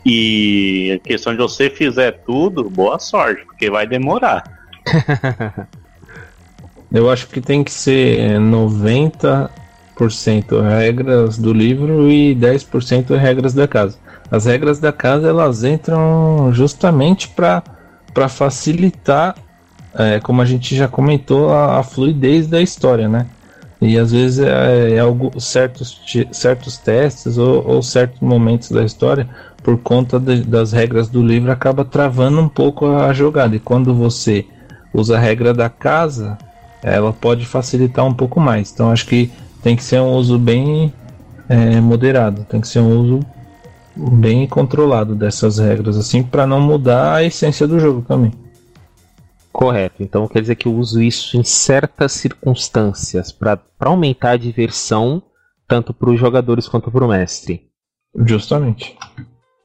E 0.04 0.92
a 0.92 0.98
questão 1.06 1.32
de 1.32 1.38
você 1.38 1.70
fizer 1.70 2.12
tudo, 2.26 2.68
boa 2.68 2.98
sorte, 2.98 3.44
porque 3.44 3.70
vai 3.70 3.86
demorar. 3.86 4.42
Eu 6.92 7.10
acho 7.10 7.28
que 7.28 7.40
tem 7.40 7.64
que 7.64 7.70
ser 7.70 8.38
90% 8.38 9.50
regras 10.62 11.38
do 11.38 11.52
livro 11.52 12.10
e 12.10 12.36
10% 12.36 13.16
regras 13.16 13.54
da 13.54 13.66
casa. 13.66 13.96
As 14.30 14.44
regras 14.44 14.78
da 14.78 14.92
casa 14.92 15.28
elas 15.28 15.64
entram 15.64 16.50
justamente 16.52 17.28
para 17.28 17.62
facilitar, 18.28 19.34
é, 19.94 20.20
como 20.20 20.42
a 20.42 20.44
gente 20.44 20.76
já 20.76 20.86
comentou, 20.86 21.50
a, 21.50 21.78
a 21.78 21.82
fluidez 21.82 22.46
da 22.46 22.60
história, 22.60 23.08
né? 23.08 23.26
E 23.80 23.98
às 23.98 24.12
vezes 24.12 24.38
é, 24.38 24.92
é 24.92 24.98
algo, 25.00 25.40
certos, 25.40 26.00
certos 26.30 26.78
testes 26.78 27.36
ou, 27.36 27.66
ou 27.66 27.82
certos 27.82 28.20
momentos 28.20 28.70
da 28.70 28.84
história, 28.84 29.28
por 29.62 29.78
conta 29.78 30.18
de- 30.18 30.42
das 30.42 30.72
regras 30.72 31.08
do 31.08 31.22
livro, 31.22 31.50
acaba 31.50 31.84
travando 31.84 32.40
um 32.40 32.48
pouco 32.48 32.86
a 32.86 33.12
jogada. 33.12 33.56
E 33.56 33.60
quando 33.60 33.94
você 33.94 34.46
usa 34.92 35.16
a 35.16 35.20
regra 35.20 35.54
da 35.54 35.68
casa, 35.68 36.36
ela 36.82 37.12
pode 37.12 37.46
facilitar 37.46 38.04
um 38.04 38.14
pouco 38.14 38.40
mais. 38.40 38.72
Então 38.72 38.90
acho 38.90 39.06
que 39.06 39.30
tem 39.62 39.76
que 39.76 39.84
ser 39.84 40.00
um 40.00 40.14
uso 40.14 40.38
bem 40.38 40.92
é, 41.48 41.80
moderado, 41.80 42.44
tem 42.48 42.60
que 42.60 42.68
ser 42.68 42.80
um 42.80 42.98
uso 43.00 43.20
bem 43.94 44.46
controlado 44.46 45.14
dessas 45.14 45.58
regras, 45.58 45.96
assim, 45.96 46.22
para 46.22 46.46
não 46.46 46.60
mudar 46.60 47.14
a 47.14 47.24
essência 47.24 47.68
do 47.68 47.78
jogo 47.78 48.02
também. 48.02 48.32
Correto. 49.52 50.02
Então 50.02 50.26
quer 50.26 50.40
dizer 50.40 50.56
que 50.56 50.66
eu 50.66 50.74
uso 50.74 51.00
isso 51.02 51.36
em 51.36 51.44
certas 51.44 52.12
circunstâncias 52.12 53.30
para 53.30 53.60
aumentar 53.78 54.30
a 54.30 54.36
diversão 54.36 55.22
tanto 55.68 55.94
para 55.94 56.10
os 56.10 56.18
jogadores 56.18 56.66
quanto 56.66 56.90
para 56.90 57.04
o 57.04 57.08
mestre. 57.08 57.68
Justamente. 58.26 58.96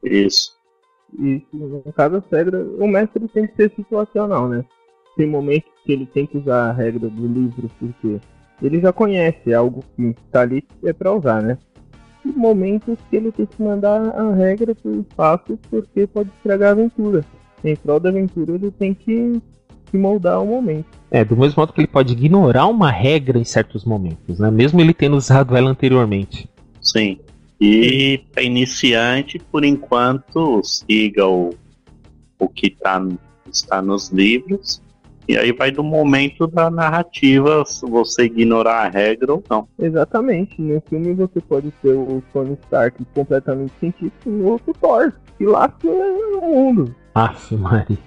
Isso. 0.07 0.57
E 1.17 1.41
no 1.53 1.81
caso, 1.93 2.17
a 2.17 2.35
regra, 2.35 2.63
o 2.79 2.87
mestre 2.87 3.27
tem 3.29 3.47
que 3.47 3.55
ser 3.55 3.71
situacional, 3.75 4.49
né? 4.49 4.65
Tem 5.15 5.25
momentos 5.25 5.71
que 5.85 5.91
ele 5.91 6.05
tem 6.05 6.25
que 6.25 6.37
usar 6.37 6.69
a 6.69 6.73
regra 6.73 7.09
do 7.09 7.27
livro 7.27 7.69
porque 7.79 8.19
ele 8.61 8.79
já 8.79 8.91
conhece 8.91 9.53
algo 9.53 9.83
que 9.95 10.15
tá 10.31 10.41
ali 10.41 10.63
é 10.83 10.93
pra 10.93 11.13
usar, 11.13 11.41
né? 11.41 11.57
E 12.25 12.29
momentos 12.29 12.97
que 13.09 13.15
ele 13.15 13.31
tem 13.31 13.45
que 13.45 13.61
mandar 13.61 14.01
a 14.09 14.33
regra 14.33 14.75
pro 14.75 14.99
espaço 14.99 15.57
porque 15.69 16.05
pode 16.07 16.29
estragar 16.37 16.69
a 16.69 16.71
aventura. 16.73 17.23
Em 17.63 17.75
prol 17.75 17.99
da 17.99 18.09
aventura 18.09 18.53
ele 18.53 18.69
tem 18.71 18.93
que, 18.93 19.41
que 19.89 19.97
moldar 19.97 20.41
o 20.41 20.45
momento. 20.45 20.85
É, 21.09 21.23
do 21.23 21.37
mesmo 21.37 21.61
modo 21.61 21.73
que 21.73 21.81
ele 21.81 21.87
pode 21.87 22.13
ignorar 22.13 22.67
uma 22.67 22.91
regra 22.91 23.39
em 23.39 23.43
certos 23.43 23.85
momentos, 23.85 24.39
né? 24.39 24.51
Mesmo 24.51 24.79
ele 24.81 24.93
tendo 24.93 25.15
usado 25.15 25.55
ela 25.55 25.69
anteriormente. 25.69 26.49
Sim. 26.81 27.19
E 27.59 28.23
para 28.31 28.43
iniciante, 28.43 29.39
por 29.39 29.63
enquanto, 29.63 30.61
siga 30.63 31.25
o, 31.27 31.53
o 32.39 32.47
que 32.47 32.69
tá, 32.69 33.03
está 33.51 33.81
nos 33.81 34.09
livros. 34.09 34.81
E 35.27 35.37
aí 35.37 35.51
vai 35.51 35.71
do 35.71 35.83
momento 35.83 36.47
da 36.47 36.69
narrativa, 36.69 37.65
se 37.65 37.85
você 37.85 38.23
ignorar 38.23 38.85
a 38.85 38.89
regra 38.89 39.33
ou 39.33 39.43
não. 39.49 39.67
Exatamente. 39.77 40.61
No 40.61 40.81
filme 40.87 41.13
você 41.13 41.41
pode 41.41 41.69
ter 41.81 41.93
o 41.93 42.23
Tony 42.31 42.57
Stark 42.63 43.03
completamente 43.13 43.73
científico 43.79 44.29
e 44.29 44.29
o 44.29 44.45
outro 44.45 44.73
Thor, 44.79 45.11
que 45.37 45.45
lasca 45.45 45.85
o 45.85 46.41
mundo. 46.41 46.95
Aff, 47.13 47.53
Mari. 47.55 47.97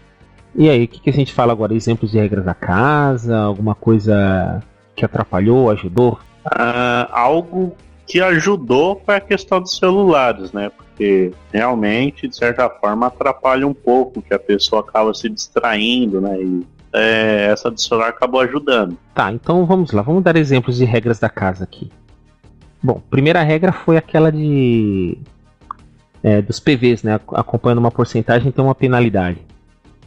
E 0.55 0.71
aí, 0.71 0.85
o 0.85 0.89
que, 0.89 1.01
que 1.01 1.11
a 1.11 1.13
gente 1.13 1.33
fala 1.33 1.53
agora? 1.53 1.75
Exemplos 1.75 2.11
de 2.11 2.19
regras 2.19 2.45
da 2.45 2.55
casa? 2.55 3.37
Alguma 3.37 3.75
coisa 3.75 4.63
que 4.97 5.05
atrapalhou, 5.05 5.71
ajudou? 5.71 6.19
Ah, 6.45 7.09
algo 7.13 7.77
que 8.11 8.21
ajudou 8.21 9.01
foi 9.07 9.15
a 9.15 9.21
questão 9.21 9.61
dos 9.61 9.77
celulares, 9.77 10.53
né? 10.53 10.69
Porque 10.69 11.33
realmente, 11.53 12.27
de 12.27 12.35
certa 12.35 12.69
forma, 12.69 13.07
atrapalha 13.07 13.65
um 13.65 13.73
pouco, 13.73 14.21
que 14.21 14.35
a 14.35 14.39
pessoa 14.39 14.81
acaba 14.81 15.15
se 15.15 15.29
distraindo, 15.29 16.21
né? 16.21 16.43
E 16.43 16.67
é, 16.93 17.47
essa 17.53 17.71
do 17.71 17.81
celular 17.81 18.09
acabou 18.09 18.41
ajudando. 18.41 18.99
Tá, 19.15 19.31
então 19.31 19.65
vamos 19.65 19.93
lá, 19.93 20.03
vamos 20.03 20.25
dar 20.25 20.35
exemplos 20.35 20.77
de 20.77 20.85
regras 20.85 21.21
da 21.21 21.29
casa 21.29 21.63
aqui. 21.63 21.89
Bom, 22.83 23.01
primeira 23.09 23.45
regra 23.45 23.71
foi 23.71 23.97
aquela 23.97 24.33
de. 24.33 25.17
é, 26.21 26.43
dos 26.43 26.59
PVs, 26.59 27.05
né? 27.05 27.21
Acompanhando 27.29 27.79
uma 27.79 27.93
porcentagem 27.93 28.51
tem 28.51 28.65
uma 28.65 28.75
penalidade. 28.75 29.39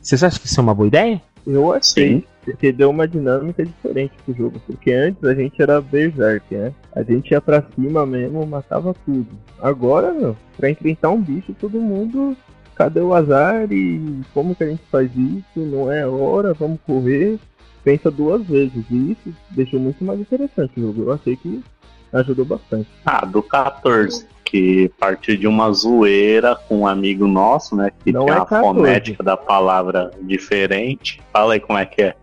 Vocês 0.02 0.22
acham 0.26 0.42
que 0.42 0.48
isso 0.48 0.60
é 0.60 0.64
uma 0.64 0.76
boa 0.76 0.88
ideia? 0.88 1.22
Eu 1.48 1.72
achei, 1.72 2.18
Sim. 2.18 2.24
porque 2.44 2.74
deu 2.74 2.90
uma 2.90 3.08
dinâmica 3.08 3.66
diferente 3.66 4.12
pro 4.26 4.36
jogo. 4.36 4.62
Porque 4.68 4.92
antes 4.92 5.24
a 5.24 5.34
gente 5.34 5.62
era 5.62 5.80
berserk, 5.80 6.54
né? 6.54 6.74
A 6.96 7.02
gente 7.02 7.32
ia 7.32 7.42
pra 7.42 7.64
cima 7.74 8.06
mesmo, 8.06 8.46
matava 8.46 8.94
tudo. 9.06 9.28
Agora, 9.62 10.14
meu, 10.14 10.36
pra 10.56 10.70
enfrentar 10.70 11.10
um 11.10 11.22
bicho, 11.22 11.56
todo 11.60 11.80
mundo. 11.80 12.38
Cadê 12.76 13.02
o 13.02 13.14
azar 13.14 13.72
e 13.72 14.22
como 14.34 14.56
que 14.56 14.64
a 14.64 14.68
gente 14.68 14.84
faz 14.92 15.12
isso? 15.16 15.60
Não 15.60 15.92
é 15.92 16.08
hora, 16.08 16.54
vamos 16.54 16.80
correr. 16.86 17.40
Pensa 17.84 18.10
duas 18.10 18.44
vezes. 18.46 18.84
E 18.90 19.12
isso 19.12 19.36
deixou 19.52 19.80
muito 19.80 20.04
mais 20.04 20.20
interessante 20.20 20.72
o 20.78 20.82
jogo. 20.82 21.04
Eu 21.04 21.14
achei 21.14 21.36
que 21.36 21.64
ajudou 22.12 22.46
bastante. 22.46 22.88
Ah, 23.06 23.26
do 23.26 23.44
14, 23.44 24.26
que 24.44 24.92
partiu 25.00 25.38
de 25.38 25.48
uma 25.48 25.72
zoeira 25.72 26.56
com 26.56 26.80
um 26.80 26.88
amigo 26.88 27.28
nosso, 27.28 27.76
né? 27.76 27.92
Que 28.04 28.12
Não 28.12 28.26
tem 28.26 28.36
é 28.36 28.38
a 28.38 28.46
14. 28.46 28.68
fonética 28.68 29.24
da 29.24 29.38
palavra 29.38 30.12
diferente. 30.22 31.22
Fala 31.32 31.54
aí 31.54 31.60
como 31.60 31.78
é 31.78 31.86
que 31.86 32.02
é. 32.02 32.16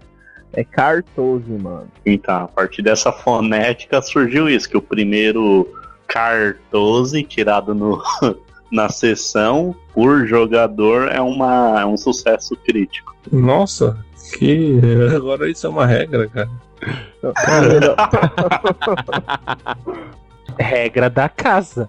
É 0.53 0.65
14, 0.65 1.51
mano. 1.53 1.89
Então, 2.05 2.45
a 2.45 2.49
partir 2.49 2.83
dessa 2.83 3.13
fonética 3.13 4.03
surgiu 4.03 4.49
isso, 4.49 4.69
que 4.69 4.77
o 4.77 4.83
primeiro 4.83 5.69
Cartose 6.07 7.23
tirado 7.23 7.75
no, 7.75 8.03
na 8.71 8.89
sessão 8.89 9.75
por 9.93 10.27
jogador 10.27 11.09
é, 11.09 11.21
uma, 11.21 11.81
é 11.81 11.87
um 11.87 11.97
sucesso 11.97 12.57
crítico. 12.57 13.15
Nossa, 13.31 14.05
que. 14.39 14.81
Agora 15.15 15.49
isso 15.49 15.67
é 15.67 15.71
uma 15.71 15.87
regra, 15.87 16.29
cara. 16.29 16.51
Regra 20.59 21.09
da 21.09 21.29
casa. 21.29 21.89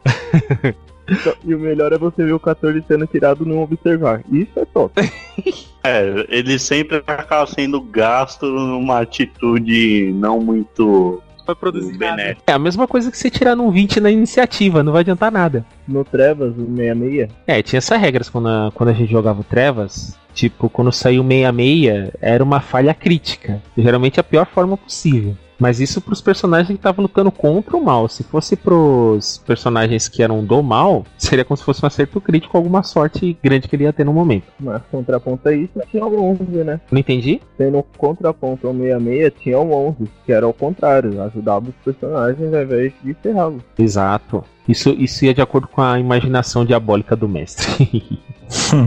Então, 1.12 1.34
e 1.46 1.54
o 1.54 1.60
melhor 1.60 1.92
é 1.92 1.98
você 1.98 2.24
ver 2.24 2.34
o 2.34 2.40
14 2.40 2.84
sendo 2.88 3.06
tirado 3.06 3.46
no 3.46 3.62
observar. 3.62 4.22
Isso 4.32 4.52
é 4.56 4.66
top. 4.66 4.94
É, 5.84 6.28
ele 6.30 6.60
sempre 6.60 6.98
acaba 7.08 7.44
sendo 7.48 7.82
gasto 7.82 8.46
numa 8.46 9.00
atitude 9.00 10.14
não 10.14 10.40
muito 10.40 11.20
Vai 11.46 11.56
produzir 11.56 11.98
benéfica. 11.98 12.42
É 12.48 12.54
a 12.54 12.60
mesma 12.60 12.88
coisa 12.88 13.10
que 13.10 13.18
você 13.18 13.30
tirar 13.30 13.56
num 13.56 13.72
20 13.72 14.00
na 14.00 14.12
iniciativa, 14.12 14.84
não 14.84 14.94
vai 14.94 15.02
adiantar 15.02 15.32
nada. 15.32 15.66
No 15.88 16.06
Trevas, 16.06 16.54
o 16.56 16.76
66, 16.76 17.30
É, 17.48 17.62
tinha 17.62 17.80
essas 17.80 18.00
regras 18.00 18.30
quando 18.30 18.48
a, 18.48 18.72
quando 18.74 18.90
a 18.90 18.94
gente 18.94 19.12
jogava 19.12 19.42
o 19.42 19.44
Trevas. 19.44 20.18
Tipo, 20.34 20.70
quando 20.70 20.92
saiu 20.92 21.24
66, 21.24 22.12
era 22.22 22.44
uma 22.44 22.62
falha 22.62 22.94
crítica. 22.94 23.62
Geralmente 23.78 24.20
a 24.20 24.24
pior 24.24 24.46
forma 24.46 24.78
possível. 24.78 25.36
Mas 25.62 25.80
isso 25.80 26.02
pros 26.02 26.20
personagens 26.22 26.70
que 26.70 26.74
estavam 26.74 27.04
lutando 27.04 27.32
contra 27.32 27.78
o 27.78 27.84
mal. 27.84 28.10
Se 28.10 28.24
fosse 28.24 28.56
pros 28.56 29.38
personagens 29.46 30.08
que 30.08 30.24
eram 30.24 30.44
do 30.44 30.64
mal, 30.64 31.06
seria 31.20 31.46
como 31.46 31.56
se 31.56 31.64
fosse 31.64 31.84
um 31.84 31.88
acerto 31.88 32.20
crítico, 32.20 32.58
alguma 32.58 32.82
sorte 32.82 33.38
grande 33.44 33.68
que 33.68 33.76
ele 33.76 33.84
ia 33.84 33.94
ter 33.94 34.04
no 34.04 34.12
momento. 34.12 34.46
mas 34.60 34.82
contraponto 34.90 35.48
a 35.48 35.54
isso, 35.54 35.80
tinha 35.92 36.04
o 36.04 36.32
11, 36.32 36.44
né? 36.64 36.82
Não 36.92 37.00
entendi? 37.00 37.40
Sendo 37.60 37.86
contraponto 37.96 38.68
ao 38.68 38.74
66, 38.74 39.34
tinha 39.40 39.60
o 39.60 39.72
11, 39.90 40.10
que 40.26 40.34
era 40.34 40.48
o 40.48 40.54
contrário, 40.54 41.22
ajudava 41.22 41.70
os 41.70 41.76
personagens 41.86 42.52
ao 42.52 42.64
invés 42.64 42.92
de 43.04 43.14
ferrá-los. 43.14 43.62
Exato. 43.78 44.44
Isso, 44.68 44.90
isso 44.98 45.26
ia 45.26 45.34
de 45.34 45.42
acordo 45.42 45.68
com 45.68 45.84
a 45.84 46.00
imaginação 46.00 46.66
diabólica 46.66 47.16
do 47.16 47.30
mestre. 47.30 48.20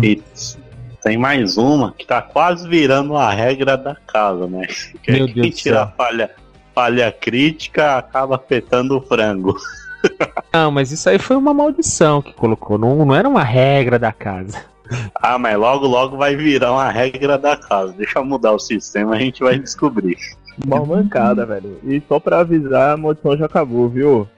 E 0.02 0.22
tem 1.02 1.18
mais 1.18 1.56
uma 1.58 1.92
que 1.92 2.06
tá 2.06 2.20
quase 2.20 2.66
virando 2.66 3.14
a 3.16 3.30
regra 3.30 3.76
da 3.76 3.94
casa, 3.94 4.46
né? 4.46 4.66
Que 5.02 5.12
Meu 5.12 5.24
é 5.24 5.26
Deus 5.26 5.40
quem 5.40 5.50
tira 5.50 5.82
a 5.82 5.86
falha, 5.86 6.30
falha 6.74 7.10
crítica 7.12 7.96
acaba 7.98 8.36
afetando 8.36 8.96
o 8.96 9.00
frango. 9.00 9.56
Não, 10.52 10.70
mas 10.70 10.92
isso 10.92 11.08
aí 11.08 11.18
foi 11.18 11.36
uma 11.36 11.54
maldição 11.54 12.20
que 12.20 12.34
colocou. 12.34 12.76
Não, 12.76 13.06
não 13.06 13.14
era 13.14 13.28
uma 13.28 13.42
regra 13.42 13.98
da 13.98 14.12
casa. 14.12 14.62
Ah, 15.14 15.38
mas 15.38 15.56
logo 15.56 15.86
logo 15.86 16.16
vai 16.18 16.36
virar 16.36 16.72
uma 16.72 16.90
regra 16.90 17.38
da 17.38 17.56
casa. 17.56 17.94
Deixa 17.94 18.18
eu 18.18 18.24
mudar 18.24 18.52
o 18.52 18.58
sistema, 18.58 19.14
a 19.14 19.18
gente 19.18 19.42
vai 19.42 19.58
descobrir. 19.58 20.18
Uma 20.64 20.84
mancada, 20.84 21.46
velho. 21.46 21.78
E 21.82 22.02
só 22.06 22.20
pra 22.20 22.40
avisar, 22.40 22.92
a 22.92 22.96
maldição 22.96 23.36
já 23.36 23.46
acabou, 23.46 23.88
viu? 23.88 24.28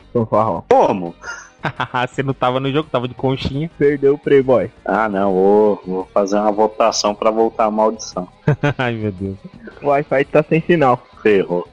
Como? 0.68 1.14
Você 2.08 2.22
não 2.22 2.32
tava 2.32 2.60
no 2.60 2.70
jogo, 2.72 2.88
tava 2.90 3.08
de 3.08 3.14
conchinha. 3.14 3.70
Perdeu 3.76 4.14
o 4.14 4.18
Playboy. 4.18 4.70
Ah, 4.84 5.08
não, 5.08 5.32
vou, 5.32 5.82
vou 5.86 6.08
fazer 6.14 6.36
uma 6.36 6.52
votação 6.52 7.14
pra 7.14 7.30
voltar 7.30 7.64
a 7.64 7.70
maldição. 7.70 8.28
Ai, 8.78 8.94
meu 8.94 9.12
Deus. 9.12 9.36
O 9.82 9.88
Wi-Fi 9.88 10.24
tá 10.26 10.42
sem 10.42 10.62
sinal. 10.62 11.02
Ferrou. 11.22 11.68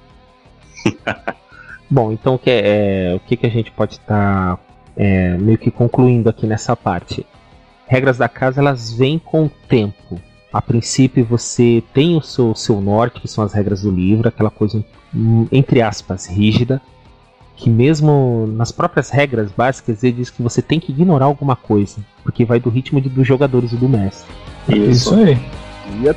Bom, 1.90 2.12
então 2.12 2.36
o 2.36 2.40
que, 2.40 2.50
é, 2.50 3.12
é, 3.12 3.16
o 3.16 3.20
que, 3.20 3.38
que 3.38 3.46
a 3.46 3.50
gente 3.50 3.72
pode 3.72 3.94
estar 3.94 4.58
meio 5.40 5.58
que 5.58 5.72
concluindo 5.72 6.30
aqui 6.30 6.48
nessa 6.48 6.76
parte? 6.76 7.26
Regras 7.88 8.18
da 8.18 8.28
casa 8.30 8.60
elas 8.62 8.94
vêm 8.94 9.20
com 9.20 9.46
o 9.46 9.52
tempo. 9.68 10.20
A 10.52 10.62
princípio 10.62 11.26
você 11.26 11.84
tem 11.94 12.16
o 12.16 12.22
seu, 12.22 12.54
seu 12.56 12.80
norte, 12.80 13.20
que 13.20 13.28
são 13.28 13.44
as 13.44 13.54
regras 13.54 13.82
do 13.82 13.92
livro, 13.92 14.28
aquela 14.28 14.50
coisa 14.50 14.84
entre 15.52 15.82
aspas 15.82 16.26
rígida, 16.28 16.82
que 17.56 17.70
mesmo 17.70 18.48
nas 18.48 18.72
próprias 18.72 19.10
regras 19.10 19.52
básicas 19.52 20.04
ele 20.04 20.14
diz 20.14 20.30
que 20.30 20.42
você 20.42 20.62
tem 20.62 20.80
que 20.80 20.92
ignorar 20.92 21.26
alguma 21.26 21.56
coisa, 21.56 21.98
porque 22.24 22.46
vai 22.46 22.60
do 22.60 22.70
ritmo 22.70 23.00
de- 23.00 23.10
dos 23.10 23.28
jogadores 23.28 23.72
e 23.72 23.76
do 23.76 23.88
mestre. 23.88 24.34
Isso 24.68 25.14
aí. 25.14 25.38
E 26.02 26.10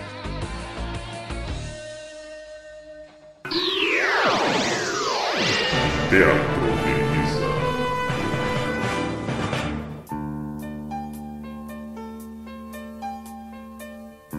Teatro. 6.16 6.56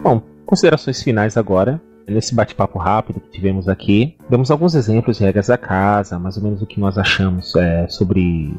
Bom, 0.02 0.22
considerações 0.44 1.00
finais 1.02 1.36
agora. 1.36 1.80
Nesse 2.08 2.34
bate-papo 2.34 2.78
rápido 2.78 3.20
que 3.20 3.30
tivemos 3.30 3.68
aqui, 3.68 4.16
demos 4.30 4.50
alguns 4.50 4.74
exemplos 4.74 5.18
de 5.18 5.24
regras 5.24 5.48
da 5.48 5.58
casa, 5.58 6.18
mais 6.18 6.38
ou 6.38 6.42
menos 6.42 6.62
o 6.62 6.66
que 6.66 6.80
nós 6.80 6.96
achamos 6.96 7.54
é, 7.54 7.86
sobre 7.86 8.50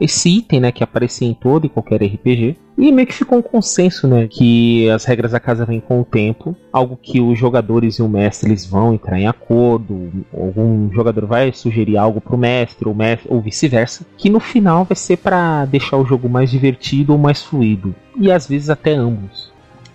esse 0.00 0.28
item, 0.28 0.60
né, 0.60 0.72
que 0.72 0.84
aparecia 0.84 1.26
em 1.26 1.34
todo 1.34 1.66
e 1.66 1.68
qualquer 1.68 2.02
RPG. 2.02 2.56
E 2.76 2.92
meio 2.92 3.06
que 3.06 3.14
ficou 3.14 3.38
um 3.38 3.42
consenso, 3.42 4.06
né, 4.06 4.28
que 4.28 4.88
as 4.90 5.04
regras 5.04 5.32
da 5.32 5.40
casa 5.40 5.64
vêm 5.64 5.80
com 5.80 6.00
o 6.00 6.04
tempo, 6.04 6.56
algo 6.72 6.96
que 7.00 7.20
os 7.20 7.38
jogadores 7.38 7.96
e 7.96 8.02
o 8.02 8.08
mestre 8.08 8.50
eles 8.50 8.64
vão 8.64 8.94
entrar 8.94 9.18
em 9.18 9.26
acordo, 9.26 10.24
algum 10.32 10.90
jogador 10.92 11.26
vai 11.26 11.52
sugerir 11.52 11.96
algo 11.96 12.20
pro 12.20 12.38
mestre 12.38 12.88
ou, 12.88 12.94
mestre, 12.94 13.28
ou 13.28 13.40
vice-versa, 13.40 14.06
que 14.16 14.30
no 14.30 14.38
final 14.38 14.84
vai 14.84 14.96
ser 14.96 15.16
para 15.16 15.64
deixar 15.64 15.96
o 15.96 16.06
jogo 16.06 16.28
mais 16.28 16.50
divertido 16.50 17.12
ou 17.12 17.18
mais 17.18 17.42
fluido, 17.42 17.94
e 18.16 18.30
às 18.30 18.46
vezes 18.46 18.70
até 18.70 18.92
ambos. 18.92 19.52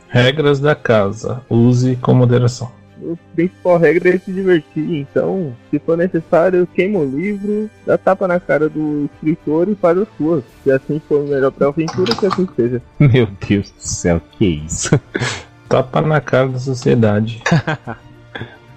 Regras 0.09 0.59
da 0.59 0.75
casa. 0.75 1.41
Use 1.49 1.95
com 1.95 2.13
moderação. 2.13 2.82
A 3.11 3.35
principal 3.35 3.77
regra 3.77 4.09
é 4.09 4.17
se 4.17 4.31
divertir. 4.31 4.99
Então, 4.99 5.55
se 5.69 5.79
for 5.79 5.97
necessário, 5.97 6.67
queima 6.67 6.99
o 6.99 7.05
livro, 7.05 7.69
dá 7.85 7.97
tapa 7.97 8.27
na 8.27 8.39
cara 8.39 8.69
do 8.69 9.09
escritor 9.13 9.67
e 9.69 9.75
faz 9.75 9.97
as 9.97 10.07
suas. 10.17 10.43
Se 10.63 10.71
assim 10.71 11.01
for 11.07 11.27
melhor 11.27 11.51
pra 11.51 11.67
aventura, 11.67 12.15
que 12.15 12.25
assim 12.25 12.47
seja. 12.55 12.81
Meu 12.99 13.27
Deus 13.47 13.71
do 13.71 13.81
céu, 13.81 14.21
que 14.37 14.45
isso? 14.45 14.99
Tapa 15.67 16.01
na 16.01 16.21
cara 16.21 16.49
da 16.49 16.59
sociedade. 16.59 17.41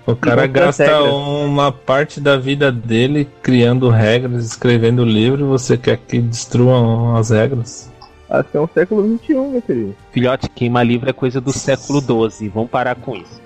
O 0.07 0.15
cara 0.15 0.47
gasta 0.47 0.85
regras. 0.85 1.13
uma 1.13 1.73
parte 1.73 2.21
da 2.21 2.37
vida 2.37 2.71
dele 2.71 3.29
criando 3.43 3.91
regras, 3.91 4.45
escrevendo 4.45 5.05
livro, 5.05 5.45
e 5.45 5.49
você 5.49 5.77
quer 5.77 5.97
que 5.97 6.21
destruam 6.21 7.17
as 7.17 7.31
regras? 7.31 7.91
Acho 8.31 8.49
que 8.49 8.57
é 8.57 8.61
um 8.61 8.69
século 8.69 9.19
XXI, 9.19 9.35
meu 9.35 9.63
querido. 9.63 9.97
Filhote, 10.13 10.49
queimar 10.49 10.87
livro 10.87 11.11
é 11.11 11.13
coisa 11.13 11.41
do 11.41 11.53
século 11.53 12.01
XII. 12.01 12.49
Vamos 12.49 12.71
parar 12.71 12.95
com 12.95 13.17
isso. 13.17 13.41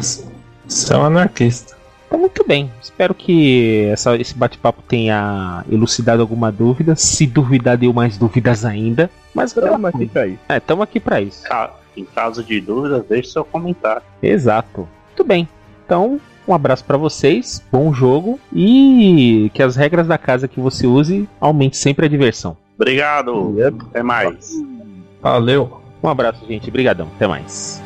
Você 0.00 0.92
é 0.92 0.96
um 0.96 1.04
anarquista. 1.04 1.76
Tá 2.10 2.16
muito 2.16 2.42
bem. 2.46 2.70
Espero 2.82 3.14
que 3.14 3.84
essa- 3.92 4.16
esse 4.16 4.34
bate-papo 4.34 4.82
tenha 4.88 5.62
elucidado 5.70 6.22
alguma 6.22 6.50
dúvida. 6.50 6.96
Se 6.96 7.26
duvidar, 7.26 7.76
deu 7.76 7.92
mais 7.92 8.16
dúvidas 8.16 8.64
ainda. 8.64 9.10
Mas 9.34 9.50
Estamos 9.54 9.84
aqui 9.84 10.06
pra 10.06 10.26
isso. 10.26 10.38
É, 10.48 10.56
estamos 10.56 10.82
aqui 10.82 11.00
pra 11.00 11.20
isso. 11.20 11.42
Ca- 11.44 11.72
Em 11.96 12.04
caso 12.04 12.44
de 12.44 12.60
dúvidas, 12.60 13.04
deixe 13.08 13.30
seu 13.30 13.44
comentário. 13.44 14.02
Exato. 14.22 14.88
Muito 15.08 15.24
bem. 15.24 15.48
Então, 15.84 16.20
um 16.46 16.54
abraço 16.54 16.84
para 16.84 16.96
vocês, 16.96 17.60
bom 17.72 17.92
jogo 17.92 18.38
e 18.54 19.50
que 19.52 19.60
as 19.62 19.74
regras 19.74 20.06
da 20.06 20.16
casa 20.16 20.46
que 20.46 20.60
você 20.60 20.86
use 20.86 21.28
aumente 21.40 21.76
sempre 21.76 22.06
a 22.06 22.08
diversão. 22.08 22.56
Obrigado. 22.76 23.56
Até 23.90 24.02
mais. 24.02 24.50
Valeu. 25.20 25.80
Um 26.02 26.08
abraço, 26.08 26.46
gente. 26.46 26.68
Obrigadão. 26.68 27.08
Até 27.16 27.26
mais. 27.26 27.82